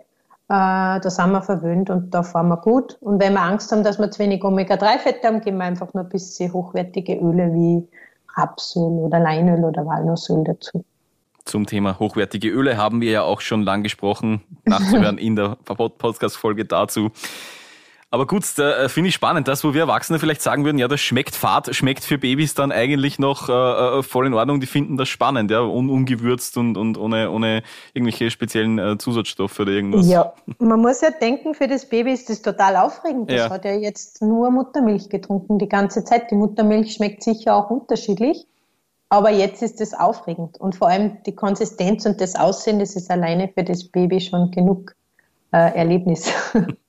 Äh, 0.52 1.00
da 1.00 1.10
sind 1.10 1.32
wir 1.32 1.42
verwöhnt 1.42 1.90
und 1.90 2.14
da 2.14 2.24
fahren 2.24 2.50
wir 2.50 2.58
gut. 2.58 2.98
Und 3.00 3.22
wenn 3.22 3.32
wir 3.32 3.42
Angst 3.42 3.72
haben, 3.72 3.86
dass 3.86 4.00
wir 4.00 4.12
zu 4.12 4.20
wenig 4.20 4.44
Omega-3-Fette 4.44 5.26
haben, 5.26 5.40
geben 5.40 5.60
wir 5.60 5.64
einfach 5.64 5.94
nur 5.94 6.04
ein 6.04 6.10
bisschen 6.10 6.52
hochwertige 6.52 7.16
Öle 7.16 7.54
wie 7.54 7.88
Rapsöl 8.36 9.00
oder 9.00 9.22
Leinöl 9.22 9.64
oder 9.64 9.86
Walnussöl 9.86 10.44
dazu. 10.44 10.84
Zum 11.46 11.68
Thema 11.68 11.98
hochwertige 12.00 12.50
Öle 12.50 12.76
haben 12.76 13.00
wir 13.00 13.12
ja 13.12 13.22
auch 13.22 13.40
schon 13.40 13.62
lang 13.62 13.82
gesprochen, 13.82 14.42
nachzuhören 14.66 15.18
in 15.20 15.38
der 15.38 15.56
Podcast-Folge 15.64 16.66
dazu. 16.66 17.12
Aber 18.14 18.28
gut, 18.28 18.44
da 18.58 18.74
äh, 18.74 18.90
finde 18.90 19.08
ich 19.08 19.16
spannend, 19.16 19.48
das, 19.48 19.64
wo 19.64 19.74
wir 19.74 19.82
Erwachsene 19.84 20.20
vielleicht 20.20 20.42
sagen 20.42 20.66
würden, 20.66 20.78
ja, 20.78 20.90
das 20.90 21.00
schmeckt 21.00 21.34
fad, 21.34 21.74
schmeckt 21.74 22.04
für 22.04 22.18
Babys 22.18 22.54
dann 22.54 22.74
eigentlich 22.74 23.20
noch 23.20 23.48
äh, 23.48 24.00
äh, 24.00 24.04
voll 24.04 24.28
in 24.28 24.34
Ordnung. 24.34 24.60
Die 24.60 24.68
finden 24.68 24.98
das 24.98 25.08
spannend, 25.08 25.50
ja, 25.50 25.62
un 25.62 25.90
ungewürzt 25.90 26.58
und, 26.58 26.76
und 26.76 26.98
ohne, 26.98 27.32
ohne 27.32 27.64
irgendwelche 27.94 28.30
speziellen 28.30 28.78
äh, 28.80 28.98
Zusatzstoffe 28.98 29.58
oder 29.62 29.72
irgendwas. 29.72 30.10
Ja, 30.10 30.34
man 30.60 30.82
muss 30.82 31.00
ja 31.00 31.12
denken, 31.12 31.54
für 31.54 31.70
das 31.70 31.88
Baby 31.88 32.12
ist 32.12 32.30
das 32.30 32.42
total 32.42 32.76
aufregend. 32.76 33.32
Das 33.32 33.38
ja. 33.38 33.50
hat 33.50 33.64
ja 33.64 33.76
jetzt 33.76 34.22
nur 34.22 34.52
Muttermilch 34.52 35.08
getrunken 35.08 35.58
die 35.58 35.70
ganze 35.70 36.04
Zeit. 36.04 36.30
Die 36.32 36.36
Muttermilch 36.36 36.96
schmeckt 36.96 37.24
sicher 37.24 37.56
auch 37.56 37.70
unterschiedlich. 37.70 38.46
Aber 39.08 39.30
jetzt 39.30 39.64
ist 39.64 39.80
es 39.80 39.94
aufregend. 39.94 40.60
Und 40.60 40.76
vor 40.76 40.90
allem 40.90 41.24
die 41.26 41.36
Konsistenz 41.36 42.06
und 42.06 42.20
das 42.20 42.36
Aussehen, 42.36 42.80
das 42.80 42.98
ist 42.98 43.10
alleine 43.10 43.48
für 43.48 43.64
das 43.64 43.86
Baby 43.86 44.20
schon 44.20 44.52
genug 44.52 44.96
äh, 45.54 45.78
Erlebnis. 45.78 46.30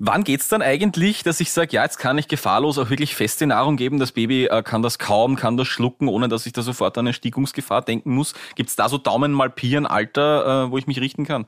Wann 0.00 0.22
geht's 0.22 0.46
dann 0.46 0.62
eigentlich, 0.62 1.24
dass 1.24 1.40
ich 1.40 1.52
sage, 1.52 1.72
ja, 1.72 1.82
jetzt 1.82 1.98
kann 1.98 2.18
ich 2.18 2.28
gefahrlos 2.28 2.78
auch 2.78 2.88
wirklich 2.88 3.16
feste 3.16 3.46
Nahrung 3.48 3.76
geben, 3.76 3.98
das 3.98 4.12
Baby 4.12 4.46
äh, 4.46 4.62
kann 4.62 4.80
das 4.80 5.00
kaum, 5.00 5.34
kann 5.34 5.56
das 5.56 5.66
schlucken, 5.66 6.06
ohne 6.06 6.28
dass 6.28 6.46
ich 6.46 6.52
da 6.52 6.62
sofort 6.62 6.96
an 6.98 7.06
eine 7.06 7.12
Stiegungsgefahr 7.12 7.82
denken 7.82 8.14
muss? 8.14 8.34
Gibt's 8.54 8.76
da 8.76 8.88
so 8.88 8.96
Daumen 8.98 9.32
mal 9.32 9.50
Pieren 9.50 9.86
Alter, 9.86 10.66
äh, 10.66 10.70
wo 10.70 10.78
ich 10.78 10.86
mich 10.86 11.00
richten 11.00 11.26
kann? 11.26 11.46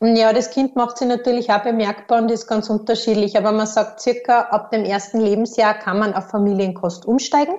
Ja, 0.00 0.32
das 0.32 0.50
Kind 0.50 0.76
macht 0.76 0.98
sich 0.98 1.08
natürlich 1.08 1.50
auch 1.50 1.62
bemerkbar 1.62 2.20
und 2.20 2.30
ist 2.30 2.48
ganz 2.48 2.68
unterschiedlich. 2.68 3.38
Aber 3.38 3.52
man 3.52 3.66
sagt, 3.66 4.00
circa 4.00 4.40
ab 4.40 4.70
dem 4.70 4.84
ersten 4.84 5.20
Lebensjahr 5.20 5.74
kann 5.74 5.98
man 5.98 6.12
auf 6.12 6.28
Familienkost 6.28 7.06
umsteigen. 7.06 7.54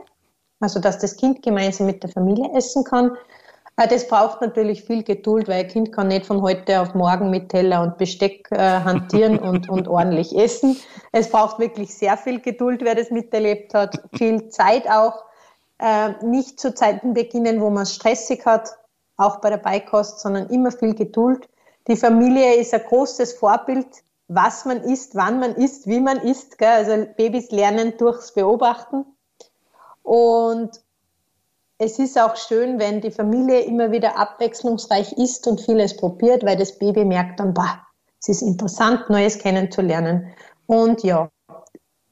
Also, 0.59 0.79
dass 0.79 0.99
das 0.99 1.17
Kind 1.17 1.41
gemeinsam 1.41 1.87
mit 1.87 2.03
der 2.03 2.09
Familie 2.09 2.51
essen 2.55 2.83
kann. 2.83 3.11
Äh, 3.77 3.87
das 3.87 4.07
braucht 4.07 4.41
natürlich 4.41 4.83
viel 4.83 5.03
Geduld, 5.03 5.47
weil 5.47 5.63
ein 5.63 5.67
Kind 5.67 5.91
kann 5.93 6.09
nicht 6.09 6.25
von 6.25 6.41
heute 6.41 6.81
auf 6.81 6.93
morgen 6.93 7.29
mit 7.29 7.49
Teller 7.49 7.81
und 7.81 7.97
Besteck 7.97 8.47
äh, 8.51 8.57
hantieren 8.57 9.39
und, 9.49 9.69
und 9.69 9.87
ordentlich 9.87 10.35
essen. 10.35 10.77
Es 11.11 11.29
braucht 11.29 11.59
wirklich 11.59 11.95
sehr 11.95 12.17
viel 12.17 12.41
Geduld, 12.41 12.81
wer 12.83 12.95
das 12.95 13.11
miterlebt 13.11 13.73
hat. 13.73 14.01
Viel 14.17 14.49
Zeit 14.49 14.89
auch. 14.89 15.23
Äh, 15.79 16.13
nicht 16.25 16.59
zu 16.59 16.73
Zeiten 16.73 17.13
beginnen, 17.13 17.61
wo 17.61 17.69
man 17.69 17.83
es 17.83 17.93
stressig 17.93 18.45
hat, 18.47 18.71
auch 19.15 19.41
bei 19.41 19.51
der 19.51 19.57
Beikost, 19.57 20.19
sondern 20.19 20.49
immer 20.49 20.71
viel 20.71 20.95
Geduld. 20.95 21.47
Die 21.87 21.95
Familie 21.95 22.55
ist 22.55 22.73
ein 22.73 22.81
großes 22.81 23.33
Vorbild, 23.33 23.87
was 24.27 24.65
man 24.65 24.81
isst, 24.81 25.15
wann 25.15 25.39
man 25.39 25.55
isst, 25.55 25.85
wie 25.85 25.99
man 25.99 26.17
isst. 26.17 26.57
Gell? 26.57 26.67
Also 26.67 27.05
Babys 27.15 27.51
lernen 27.51 27.93
durchs 27.97 28.33
Beobachten. 28.33 29.05
Und 30.01 30.81
es 31.79 31.99
ist 31.99 32.19
auch 32.19 32.35
schön, 32.35 32.79
wenn 32.79 33.01
die 33.01 33.11
Familie 33.11 33.61
immer 33.61 33.91
wieder 33.91 34.17
abwechslungsreich 34.17 35.13
isst 35.13 35.47
und 35.47 35.61
vieles 35.61 35.95
probiert, 35.95 36.43
weil 36.43 36.57
das 36.57 36.77
Baby 36.77 37.05
merkt 37.05 37.39
dann, 37.39 37.53
bah, 37.53 37.85
es 38.19 38.29
ist 38.29 38.41
interessant, 38.41 39.09
Neues 39.09 39.37
kennenzulernen. 39.37 40.33
Und 40.65 41.03
ja, 41.03 41.29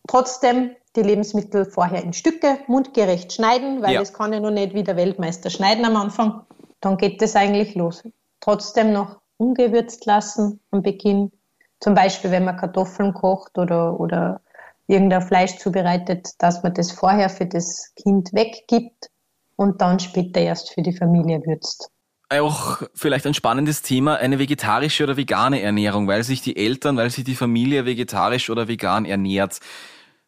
trotzdem 0.07 0.75
die 0.95 1.01
Lebensmittel 1.01 1.65
vorher 1.65 2.03
in 2.03 2.13
Stücke 2.13 2.59
mundgerecht 2.67 3.33
schneiden, 3.33 3.81
weil 3.81 3.95
ja. 3.95 3.99
das 3.99 4.13
kann 4.13 4.31
ja 4.31 4.39
noch 4.39 4.51
nicht 4.51 4.73
wie 4.73 4.83
der 4.83 4.95
Weltmeister 4.95 5.49
schneiden 5.49 5.83
am 5.83 5.95
Anfang. 5.95 6.45
Dann 6.79 6.97
geht 6.97 7.21
das 7.21 7.35
eigentlich 7.35 7.75
los. 7.75 8.03
Trotzdem 8.39 8.93
noch 8.93 9.17
ungewürzt 9.37 10.05
lassen 10.05 10.59
am 10.71 10.83
Beginn. 10.83 11.31
Zum 11.79 11.95
Beispiel, 11.95 12.31
wenn 12.31 12.45
man 12.45 12.55
Kartoffeln 12.55 13.13
kocht 13.13 13.57
oder, 13.57 13.99
oder 13.99 14.41
irgendein 14.87 15.23
Fleisch 15.23 15.57
zubereitet, 15.57 16.29
dass 16.37 16.61
man 16.61 16.73
das 16.75 16.91
vorher 16.91 17.29
für 17.29 17.47
das 17.47 17.93
Kind 17.95 18.31
weggibt 18.31 19.09
und 19.55 19.81
dann 19.81 19.99
später 19.99 20.41
erst 20.41 20.73
für 20.73 20.81
die 20.81 20.95
Familie 20.95 21.41
würzt. 21.45 21.89
Auch 22.29 22.81
vielleicht 22.93 23.27
ein 23.27 23.33
spannendes 23.33 23.81
Thema, 23.81 24.15
eine 24.15 24.39
vegetarische 24.39 25.03
oder 25.03 25.15
vegane 25.15 25.61
Ernährung, 25.61 26.07
weil 26.07 26.23
sich 26.23 26.41
die 26.41 26.57
Eltern, 26.57 26.97
weil 26.97 27.11
sich 27.11 27.23
die 27.23 27.35
Familie 27.35 27.85
vegetarisch 27.85 28.49
oder 28.49 28.67
vegan 28.67 29.05
ernährt. 29.05 29.59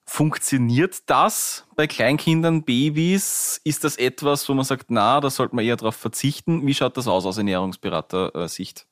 Funktioniert 0.05 1.10
das 1.10 1.65
bei 1.75 1.88
Kleinkindern, 1.88 2.63
Babys? 2.63 3.60
Ist 3.63 3.84
das 3.84 3.98
etwas, 3.98 4.48
wo 4.48 4.53
man 4.53 4.63
sagt, 4.63 4.86
na, 4.89 5.19
da 5.19 5.29
sollte 5.29 5.55
man 5.55 5.65
eher 5.65 5.75
darauf 5.75 5.96
verzichten? 5.96 6.65
Wie 6.65 6.74
schaut 6.74 6.96
das 6.96 7.07
aus 7.07 7.25
aus 7.25 7.38
Ernährungsberater-Sicht? 7.38 8.86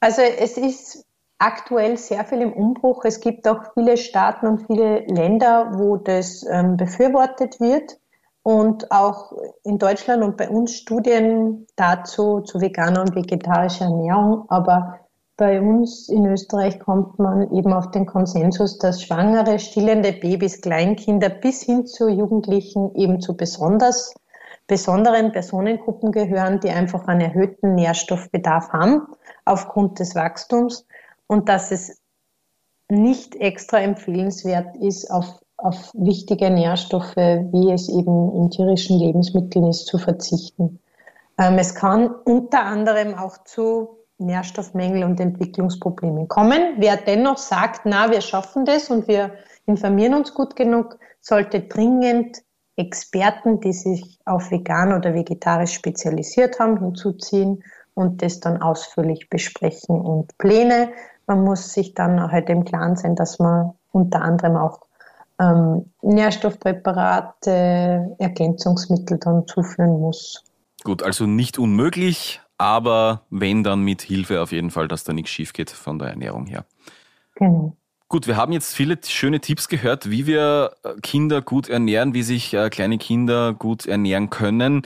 Also 0.00 0.22
es 0.22 0.58
ist 0.58 1.06
aktuell 1.38 1.96
sehr 1.96 2.24
viel 2.24 2.42
im 2.42 2.52
Umbruch. 2.52 3.04
Es 3.04 3.20
gibt 3.20 3.46
auch 3.48 3.72
viele 3.74 3.96
Staaten 3.96 4.46
und 4.46 4.66
viele 4.66 5.06
Länder, 5.06 5.70
wo 5.74 5.96
das 5.96 6.44
ähm, 6.50 6.76
befürwortet 6.76 7.60
wird 7.60 7.96
und 8.48 8.90
auch 8.90 9.32
in 9.62 9.76
Deutschland 9.76 10.24
und 10.24 10.38
bei 10.38 10.48
uns 10.48 10.72
Studien 10.72 11.66
dazu 11.76 12.40
zu 12.40 12.62
veganer 12.62 13.02
und 13.02 13.14
vegetarischer 13.14 13.84
Ernährung. 13.84 14.46
Aber 14.48 15.00
bei 15.36 15.60
uns 15.60 16.08
in 16.08 16.24
Österreich 16.24 16.80
kommt 16.80 17.18
man 17.18 17.52
eben 17.52 17.74
auf 17.74 17.90
den 17.90 18.06
Konsensus, 18.06 18.78
dass 18.78 19.02
schwangere, 19.02 19.58
stillende 19.58 20.14
Babys, 20.14 20.62
Kleinkinder 20.62 21.28
bis 21.28 21.60
hin 21.60 21.84
zu 21.84 22.08
Jugendlichen 22.08 22.94
eben 22.94 23.20
zu 23.20 23.36
besonders 23.36 24.14
besonderen 24.66 25.30
Personengruppen 25.30 26.10
gehören, 26.10 26.58
die 26.60 26.70
einfach 26.70 27.06
einen 27.06 27.20
erhöhten 27.20 27.74
Nährstoffbedarf 27.74 28.70
haben 28.70 29.02
aufgrund 29.44 29.98
des 29.98 30.14
Wachstums 30.14 30.86
und 31.26 31.50
dass 31.50 31.70
es 31.70 32.00
nicht 32.88 33.36
extra 33.36 33.80
empfehlenswert 33.80 34.74
ist, 34.78 35.10
auf 35.10 35.38
auf 35.58 35.90
wichtige 35.94 36.50
Nährstoffe, 36.50 37.16
wie 37.16 37.72
es 37.72 37.88
eben 37.88 38.34
in 38.34 38.50
tierischen 38.50 38.98
Lebensmitteln 38.98 39.66
ist, 39.66 39.86
zu 39.86 39.98
verzichten. 39.98 40.78
Ähm, 41.36 41.58
es 41.58 41.74
kann 41.74 42.14
unter 42.24 42.64
anderem 42.64 43.14
auch 43.14 43.38
zu 43.44 43.98
Nährstoffmängel 44.18 45.04
und 45.04 45.20
Entwicklungsproblemen 45.20 46.28
kommen. 46.28 46.74
Wer 46.78 46.96
dennoch 46.96 47.38
sagt, 47.38 47.82
na, 47.84 48.10
wir 48.10 48.20
schaffen 48.20 48.64
das 48.64 48.90
und 48.90 49.06
wir 49.08 49.32
informieren 49.66 50.14
uns 50.14 50.34
gut 50.34 50.56
genug, 50.56 50.98
sollte 51.20 51.60
dringend 51.60 52.38
Experten, 52.76 53.60
die 53.60 53.72
sich 53.72 54.18
auf 54.24 54.50
vegan 54.50 54.92
oder 54.92 55.14
vegetarisch 55.14 55.72
spezialisiert 55.72 56.58
haben, 56.60 56.78
hinzuziehen 56.78 57.62
und 57.94 58.22
das 58.22 58.40
dann 58.40 58.62
ausführlich 58.62 59.28
besprechen 59.28 60.00
und 60.00 60.36
Pläne. 60.38 60.90
Man 61.26 61.42
muss 61.42 61.72
sich 61.72 61.94
dann 61.94 62.30
halt 62.30 62.48
im 62.48 62.64
Klaren 62.64 62.96
sein, 62.96 63.16
dass 63.16 63.38
man 63.40 63.74
unter 63.90 64.22
anderem 64.22 64.56
auch 64.56 64.87
ähm, 65.40 65.86
Nährstoffpräparate, 66.02 68.16
Ergänzungsmittel 68.18 69.18
dann 69.18 69.46
zuführen 69.46 70.00
muss. 70.00 70.44
Gut, 70.84 71.02
also 71.02 71.26
nicht 71.26 71.58
unmöglich, 71.58 72.40
aber 72.56 73.22
wenn 73.30 73.62
dann 73.62 73.82
mit 73.82 74.02
Hilfe 74.02 74.42
auf 74.42 74.52
jeden 74.52 74.70
Fall, 74.70 74.88
dass 74.88 75.04
da 75.04 75.12
nichts 75.12 75.30
schief 75.30 75.52
geht 75.52 75.70
von 75.70 75.98
der 75.98 76.08
Ernährung 76.08 76.46
her. 76.46 76.64
Genau. 77.34 77.76
Gut, 78.08 78.26
wir 78.26 78.36
haben 78.36 78.52
jetzt 78.52 78.74
viele 78.74 78.98
schöne 79.04 79.40
Tipps 79.40 79.68
gehört, 79.68 80.10
wie 80.10 80.26
wir 80.26 80.72
äh, 80.82 80.94
Kinder 81.02 81.42
gut 81.42 81.68
ernähren, 81.68 82.14
wie 82.14 82.22
sich 82.22 82.54
äh, 82.54 82.70
kleine 82.70 82.96
Kinder 82.96 83.52
gut 83.52 83.86
ernähren 83.86 84.30
können. 84.30 84.82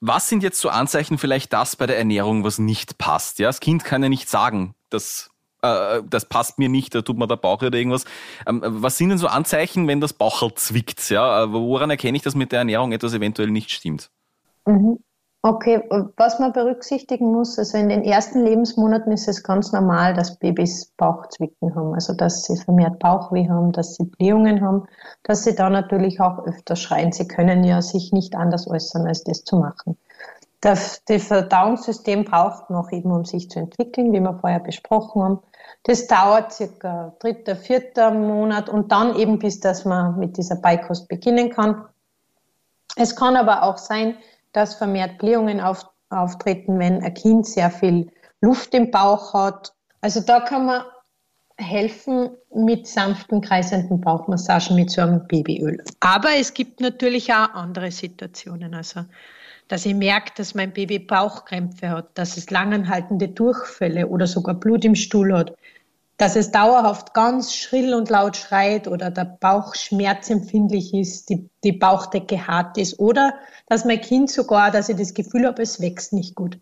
Was 0.00 0.28
sind 0.28 0.42
jetzt 0.42 0.60
so 0.60 0.70
Anzeichen 0.70 1.18
vielleicht 1.18 1.52
das 1.52 1.76
bei 1.76 1.86
der 1.86 1.98
Ernährung, 1.98 2.42
was 2.42 2.58
nicht 2.58 2.98
passt? 2.98 3.38
Ja, 3.38 3.48
das 3.48 3.60
Kind 3.60 3.84
kann 3.84 4.02
ja 4.02 4.08
nicht 4.08 4.28
sagen, 4.28 4.74
dass 4.90 5.30
äh, 5.62 6.02
das 6.08 6.26
passt 6.26 6.58
mir 6.58 6.68
nicht, 6.68 6.94
da 6.94 7.02
tut 7.02 7.18
mir 7.18 7.26
der 7.26 7.36
Bauch 7.36 7.62
oder 7.62 7.76
irgendwas. 7.76 8.04
Ähm, 8.46 8.62
was 8.64 8.98
sind 8.98 9.10
denn 9.10 9.18
so 9.18 9.26
Anzeichen, 9.26 9.86
wenn 9.88 10.00
das 10.00 10.12
Bauchel 10.12 10.54
zwickt? 10.54 11.10
Ja? 11.10 11.44
Äh, 11.44 11.52
woran 11.52 11.90
erkenne 11.90 12.16
ich, 12.16 12.22
dass 12.22 12.34
mit 12.34 12.52
der 12.52 12.60
Ernährung 12.60 12.92
etwas 12.92 13.14
eventuell 13.14 13.50
nicht 13.50 13.70
stimmt? 13.70 14.10
Mhm. 14.66 14.98
Okay, 15.42 15.80
was 16.16 16.40
man 16.40 16.52
berücksichtigen 16.52 17.30
muss, 17.30 17.60
also 17.60 17.78
in 17.78 17.88
den 17.88 18.02
ersten 18.02 18.44
Lebensmonaten 18.44 19.12
ist 19.12 19.28
es 19.28 19.44
ganz 19.44 19.70
normal, 19.70 20.12
dass 20.12 20.36
Babys 20.36 20.92
Bauchzwicken 20.96 21.76
haben, 21.76 21.94
also 21.94 22.12
dass 22.12 22.42
sie 22.42 22.56
vermehrt 22.56 22.98
Bauchweh 22.98 23.48
haben, 23.48 23.70
dass 23.70 23.94
sie 23.94 24.04
Blähungen 24.04 24.60
haben, 24.60 24.88
dass 25.22 25.44
sie 25.44 25.54
da 25.54 25.70
natürlich 25.70 26.20
auch 26.20 26.44
öfter 26.44 26.74
schreien. 26.74 27.12
Sie 27.12 27.28
können 27.28 27.62
ja 27.62 27.82
sich 27.82 28.12
nicht 28.12 28.34
anders 28.34 28.68
äußern, 28.68 29.06
als 29.06 29.22
das 29.22 29.44
zu 29.44 29.56
machen. 29.58 29.96
Das, 30.60 31.04
das 31.04 31.28
Verdauungssystem 31.28 32.24
braucht 32.24 32.68
noch 32.68 32.90
eben, 32.90 33.12
um 33.12 33.24
sich 33.24 33.48
zu 33.48 33.60
entwickeln, 33.60 34.12
wie 34.12 34.20
wir 34.20 34.38
vorher 34.40 34.58
besprochen 34.58 35.22
haben. 35.22 35.38
Das 35.88 36.06
dauert 36.06 36.52
circa 36.52 37.14
dritter, 37.18 37.56
vierter 37.56 38.10
Monat 38.10 38.68
und 38.68 38.92
dann 38.92 39.16
eben 39.16 39.38
bis, 39.38 39.58
dass 39.58 39.86
man 39.86 40.18
mit 40.18 40.36
dieser 40.36 40.56
Beikost 40.56 41.08
beginnen 41.08 41.48
kann. 41.48 41.82
Es 42.96 43.16
kann 43.16 43.36
aber 43.36 43.62
auch 43.62 43.78
sein, 43.78 44.14
dass 44.52 44.74
vermehrt 44.74 45.16
Blähungen 45.16 45.62
auf, 45.62 45.86
auftreten, 46.10 46.78
wenn 46.78 47.02
ein 47.02 47.14
Kind 47.14 47.46
sehr 47.46 47.70
viel 47.70 48.12
Luft 48.42 48.74
im 48.74 48.90
Bauch 48.90 49.32
hat. 49.32 49.72
Also 50.02 50.20
da 50.20 50.40
kann 50.40 50.66
man 50.66 50.82
helfen 51.56 52.36
mit 52.54 52.86
sanften, 52.86 53.40
kreisenden 53.40 54.02
Bauchmassagen 54.02 54.76
mit 54.76 54.90
so 54.90 55.00
einem 55.00 55.26
Babyöl. 55.26 55.82
Aber 56.00 56.28
es 56.38 56.52
gibt 56.52 56.82
natürlich 56.82 57.32
auch 57.32 57.54
andere 57.54 57.90
Situationen. 57.90 58.74
Also 58.74 59.06
dass 59.68 59.84
ich 59.84 59.94
merke, 59.94 60.32
dass 60.36 60.54
mein 60.54 60.72
Baby 60.72 60.98
Bauchkrämpfe 60.98 61.90
hat, 61.90 62.08
dass 62.14 62.36
es 62.36 62.50
langanhaltende 62.50 63.28
Durchfälle 63.28 64.06
oder 64.06 64.26
sogar 64.26 64.54
Blut 64.54 64.84
im 64.84 64.94
Stuhl 64.94 65.32
hat, 65.32 65.54
dass 66.18 66.34
es 66.34 66.50
dauerhaft 66.50 67.14
ganz 67.14 67.54
schrill 67.54 67.94
und 67.94 68.10
laut 68.10 68.36
schreit 68.36 68.88
oder 68.88 69.10
der 69.10 69.24
Bauch 69.24 69.76
schmerzempfindlich 69.76 70.92
ist, 70.92 71.30
die, 71.30 71.48
die 71.62 71.72
Bauchdecke 71.72 72.48
hart 72.48 72.76
ist 72.76 72.98
oder 72.98 73.34
dass 73.68 73.84
mein 73.84 74.00
Kind 74.00 74.28
sogar, 74.28 74.72
dass 74.72 74.88
ich 74.88 74.96
das 74.96 75.14
Gefühl 75.14 75.46
habe, 75.46 75.62
es 75.62 75.80
wächst 75.80 76.12
nicht 76.12 76.34
gut. 76.34 76.58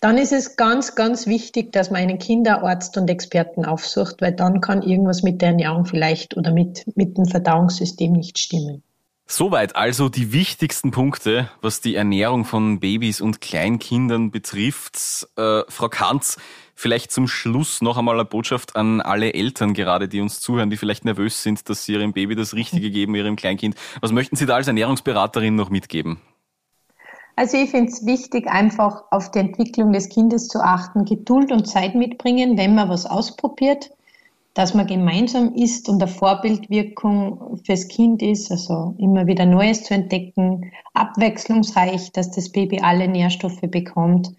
Dann 0.00 0.16
ist 0.16 0.32
es 0.32 0.56
ganz, 0.56 0.94
ganz 0.94 1.26
wichtig, 1.26 1.72
dass 1.72 1.90
man 1.90 2.00
einen 2.00 2.18
Kinderarzt 2.18 2.96
und 2.96 3.10
Experten 3.10 3.64
aufsucht, 3.64 4.22
weil 4.22 4.32
dann 4.32 4.60
kann 4.60 4.82
irgendwas 4.82 5.22
mit 5.22 5.42
der 5.42 5.50
Ernährung 5.50 5.84
vielleicht 5.84 6.36
oder 6.36 6.52
mit, 6.52 6.84
mit 6.96 7.18
dem 7.18 7.26
Verdauungssystem 7.26 8.12
nicht 8.12 8.38
stimmen. 8.38 8.82
Soweit 9.30 9.76
also 9.76 10.08
die 10.08 10.32
wichtigsten 10.32 10.90
Punkte, 10.90 11.50
was 11.60 11.82
die 11.82 11.94
Ernährung 11.94 12.46
von 12.46 12.80
Babys 12.80 13.20
und 13.20 13.42
Kleinkindern 13.42 14.30
betrifft. 14.30 15.28
Äh, 15.36 15.64
Frau 15.68 15.90
Kanz, 15.90 16.38
vielleicht 16.74 17.12
zum 17.12 17.28
Schluss 17.28 17.82
noch 17.82 17.98
einmal 17.98 18.14
eine 18.14 18.24
Botschaft 18.24 18.74
an 18.74 19.02
alle 19.02 19.34
Eltern 19.34 19.74
gerade, 19.74 20.08
die 20.08 20.22
uns 20.22 20.40
zuhören, 20.40 20.70
die 20.70 20.78
vielleicht 20.78 21.04
nervös 21.04 21.42
sind, 21.42 21.68
dass 21.68 21.84
sie 21.84 21.92
ihrem 21.92 22.14
Baby 22.14 22.36
das 22.36 22.54
Richtige 22.54 22.90
geben, 22.90 23.14
ihrem 23.14 23.36
Kleinkind. 23.36 23.76
Was 24.00 24.12
möchten 24.12 24.34
Sie 24.34 24.46
da 24.46 24.54
als 24.54 24.66
Ernährungsberaterin 24.66 25.54
noch 25.54 25.68
mitgeben? 25.68 26.22
Also 27.36 27.58
ich 27.58 27.70
finde 27.70 27.92
es 27.92 28.06
wichtig, 28.06 28.48
einfach 28.48 29.04
auf 29.10 29.30
die 29.30 29.40
Entwicklung 29.40 29.92
des 29.92 30.08
Kindes 30.08 30.48
zu 30.48 30.60
achten, 30.60 31.04
Geduld 31.04 31.52
und 31.52 31.68
Zeit 31.68 31.94
mitbringen, 31.94 32.56
wenn 32.56 32.74
man 32.74 32.88
was 32.88 33.04
ausprobiert 33.04 33.90
dass 34.58 34.74
man 34.74 34.88
gemeinsam 34.88 35.54
isst 35.54 35.88
und 35.88 36.02
eine 36.02 36.10
Vorbildwirkung 36.10 37.60
fürs 37.64 37.86
Kind 37.86 38.22
ist, 38.22 38.50
also 38.50 38.96
immer 38.98 39.28
wieder 39.28 39.46
Neues 39.46 39.84
zu 39.84 39.94
entdecken, 39.94 40.72
abwechslungsreich, 40.94 42.10
dass 42.10 42.32
das 42.32 42.50
Baby 42.50 42.80
alle 42.80 43.06
Nährstoffe 43.06 43.60
bekommt 43.60 44.32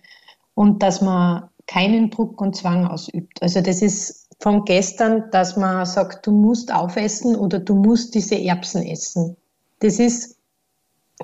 und 0.56 0.84
dass 0.84 1.00
man 1.00 1.48
keinen 1.68 2.10
Druck 2.10 2.42
und 2.42 2.54
Zwang 2.54 2.86
ausübt. 2.86 3.42
Also 3.42 3.62
das 3.62 3.82
ist 3.82 4.28
von 4.42 4.66
gestern, 4.66 5.32
dass 5.32 5.56
man 5.56 5.86
sagt, 5.86 6.28
du 6.28 6.32
musst 6.32 6.74
aufessen 6.74 7.38
oder 7.38 7.60
du 7.60 7.76
musst 7.76 8.14
diese 8.14 8.38
Erbsen 8.38 8.86
essen. 8.86 9.38
Das 9.80 10.00
ist, 10.00 10.38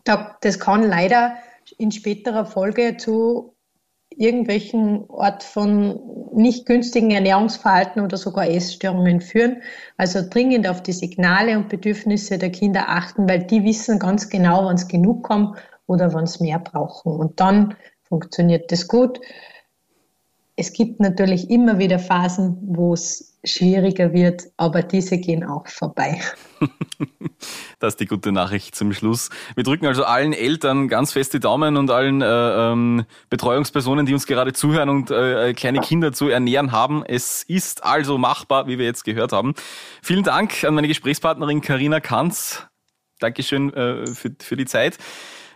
das 0.06 0.58
kann 0.58 0.84
leider 0.84 1.36
in 1.78 1.92
späterer 1.92 2.46
Folge 2.46 2.96
zu 2.96 3.55
irgendwelchen 4.18 5.06
Ort 5.10 5.44
von 5.44 6.00
nicht 6.34 6.66
günstigen 6.66 7.12
Ernährungsverhalten 7.12 8.02
oder 8.02 8.18
sogar 8.18 8.48
Essstörungen 8.50 9.22
führen. 9.22 9.62
Also 9.98 10.20
dringend 10.30 10.68
auf 10.68 10.82
die 10.82 10.94
Signale 10.94 11.58
und 11.58 11.70
Bedürfnisse 11.70 12.38
der 12.38 12.52
Kinder 12.52 12.86
achten, 12.88 13.28
weil 13.30 13.44
die 13.44 13.64
wissen 13.64 14.00
ganz 14.00 14.30
genau, 14.30 14.66
wann 14.66 14.76
es 14.76 14.88
genug 14.88 15.24
kommt 15.24 15.58
oder 15.88 16.14
wann 16.14 16.24
es 16.26 16.40
mehr 16.40 16.60
brauchen. 16.60 17.14
Und 17.14 17.40
dann 17.40 17.76
funktioniert 18.04 18.72
das 18.72 18.88
gut. 18.88 19.20
Es 20.58 20.72
gibt 20.72 21.02
natürlich 21.02 21.50
immer 21.50 21.80
wieder 21.80 22.00
Phasen, 22.00 22.58
wo 22.62 22.94
es 22.94 23.38
schwieriger 23.44 24.14
wird, 24.14 24.44
aber 24.56 24.84
diese 24.84 25.18
gehen 25.18 25.44
auch 25.44 25.68
vorbei. 25.68 26.22
das 27.80 27.94
ist 27.94 28.00
die 28.00 28.06
gute 28.06 28.32
Nachricht 28.32 28.74
zum 28.74 28.94
Schluss. 28.94 29.30
Wir 29.56 29.66
drücken 29.66 29.86
also 29.86 30.06
allen 30.06 30.32
Eltern 30.32 30.88
ganz 30.88 31.12
fest 31.12 31.34
die 31.34 31.42
Daumen 31.42 31.76
und 31.76 31.92
allen 31.92 32.22
äh, 32.22 32.26
ähm, 32.26 33.06
Betreuungspersonen, 33.30 34.06
die 34.06 34.14
uns 34.14 34.26
gerade 34.28 34.54
zuhören 34.54 34.88
und 34.88 35.12
äh, 35.12 35.54
kleine 35.54 35.82
Kinder 35.82 36.14
zu 36.14 36.30
ernähren 36.30 36.72
haben. 36.72 37.04
Es 37.06 37.44
ist 37.44 37.84
also 37.84 38.18
machbar, 38.18 38.68
wie 38.68 38.80
wir 38.80 38.86
jetzt 38.86 39.04
gehört 39.04 39.34
haben. 39.34 39.56
Vielen 40.02 40.24
Dank 40.24 40.64
an 40.64 40.74
meine 40.74 40.88
Gesprächspartnerin 40.88 41.60
Karina 41.60 42.00
Kanz. 42.00 42.66
Dankeschön 43.20 43.74
äh, 43.74 44.08
für, 44.08 44.32
für 44.40 44.56
die 44.56 44.66
Zeit. 44.66 44.98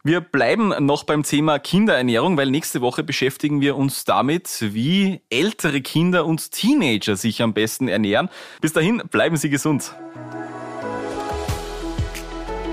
Wir 0.03 0.21
bleiben 0.21 0.73
noch 0.85 1.03
beim 1.03 1.23
Thema 1.23 1.59
Kinderernährung, 1.59 2.37
weil 2.37 2.49
nächste 2.49 2.79
Woche 2.79 3.03
beschäftigen 3.03 3.59
wir 3.59 3.75
uns 3.75 4.05
damit, 4.05 4.57
wie 4.61 5.21
ältere 5.29 5.81
Kinder 5.81 6.25
und 6.25 6.51
Teenager 6.51 7.17
sich 7.17 7.41
am 7.41 7.53
besten 7.53 7.89
ernähren. 7.89 8.29
Bis 8.61 8.71
dahin, 8.71 9.01
bleiben 9.11 9.35
Sie 9.35 9.49
gesund. 9.49 9.93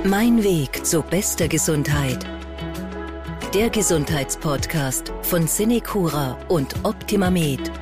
Mein 0.05 0.45
Weg 0.45 0.87
zu 0.87 1.03
bester 1.03 1.49
Gesundheit. 1.49 2.25
Der 3.55 3.71
Gesundheitspodcast 3.71 5.13
von 5.23 5.49
Cinecura 5.49 6.39
und 6.49 6.75
Optimamed. 6.85 7.73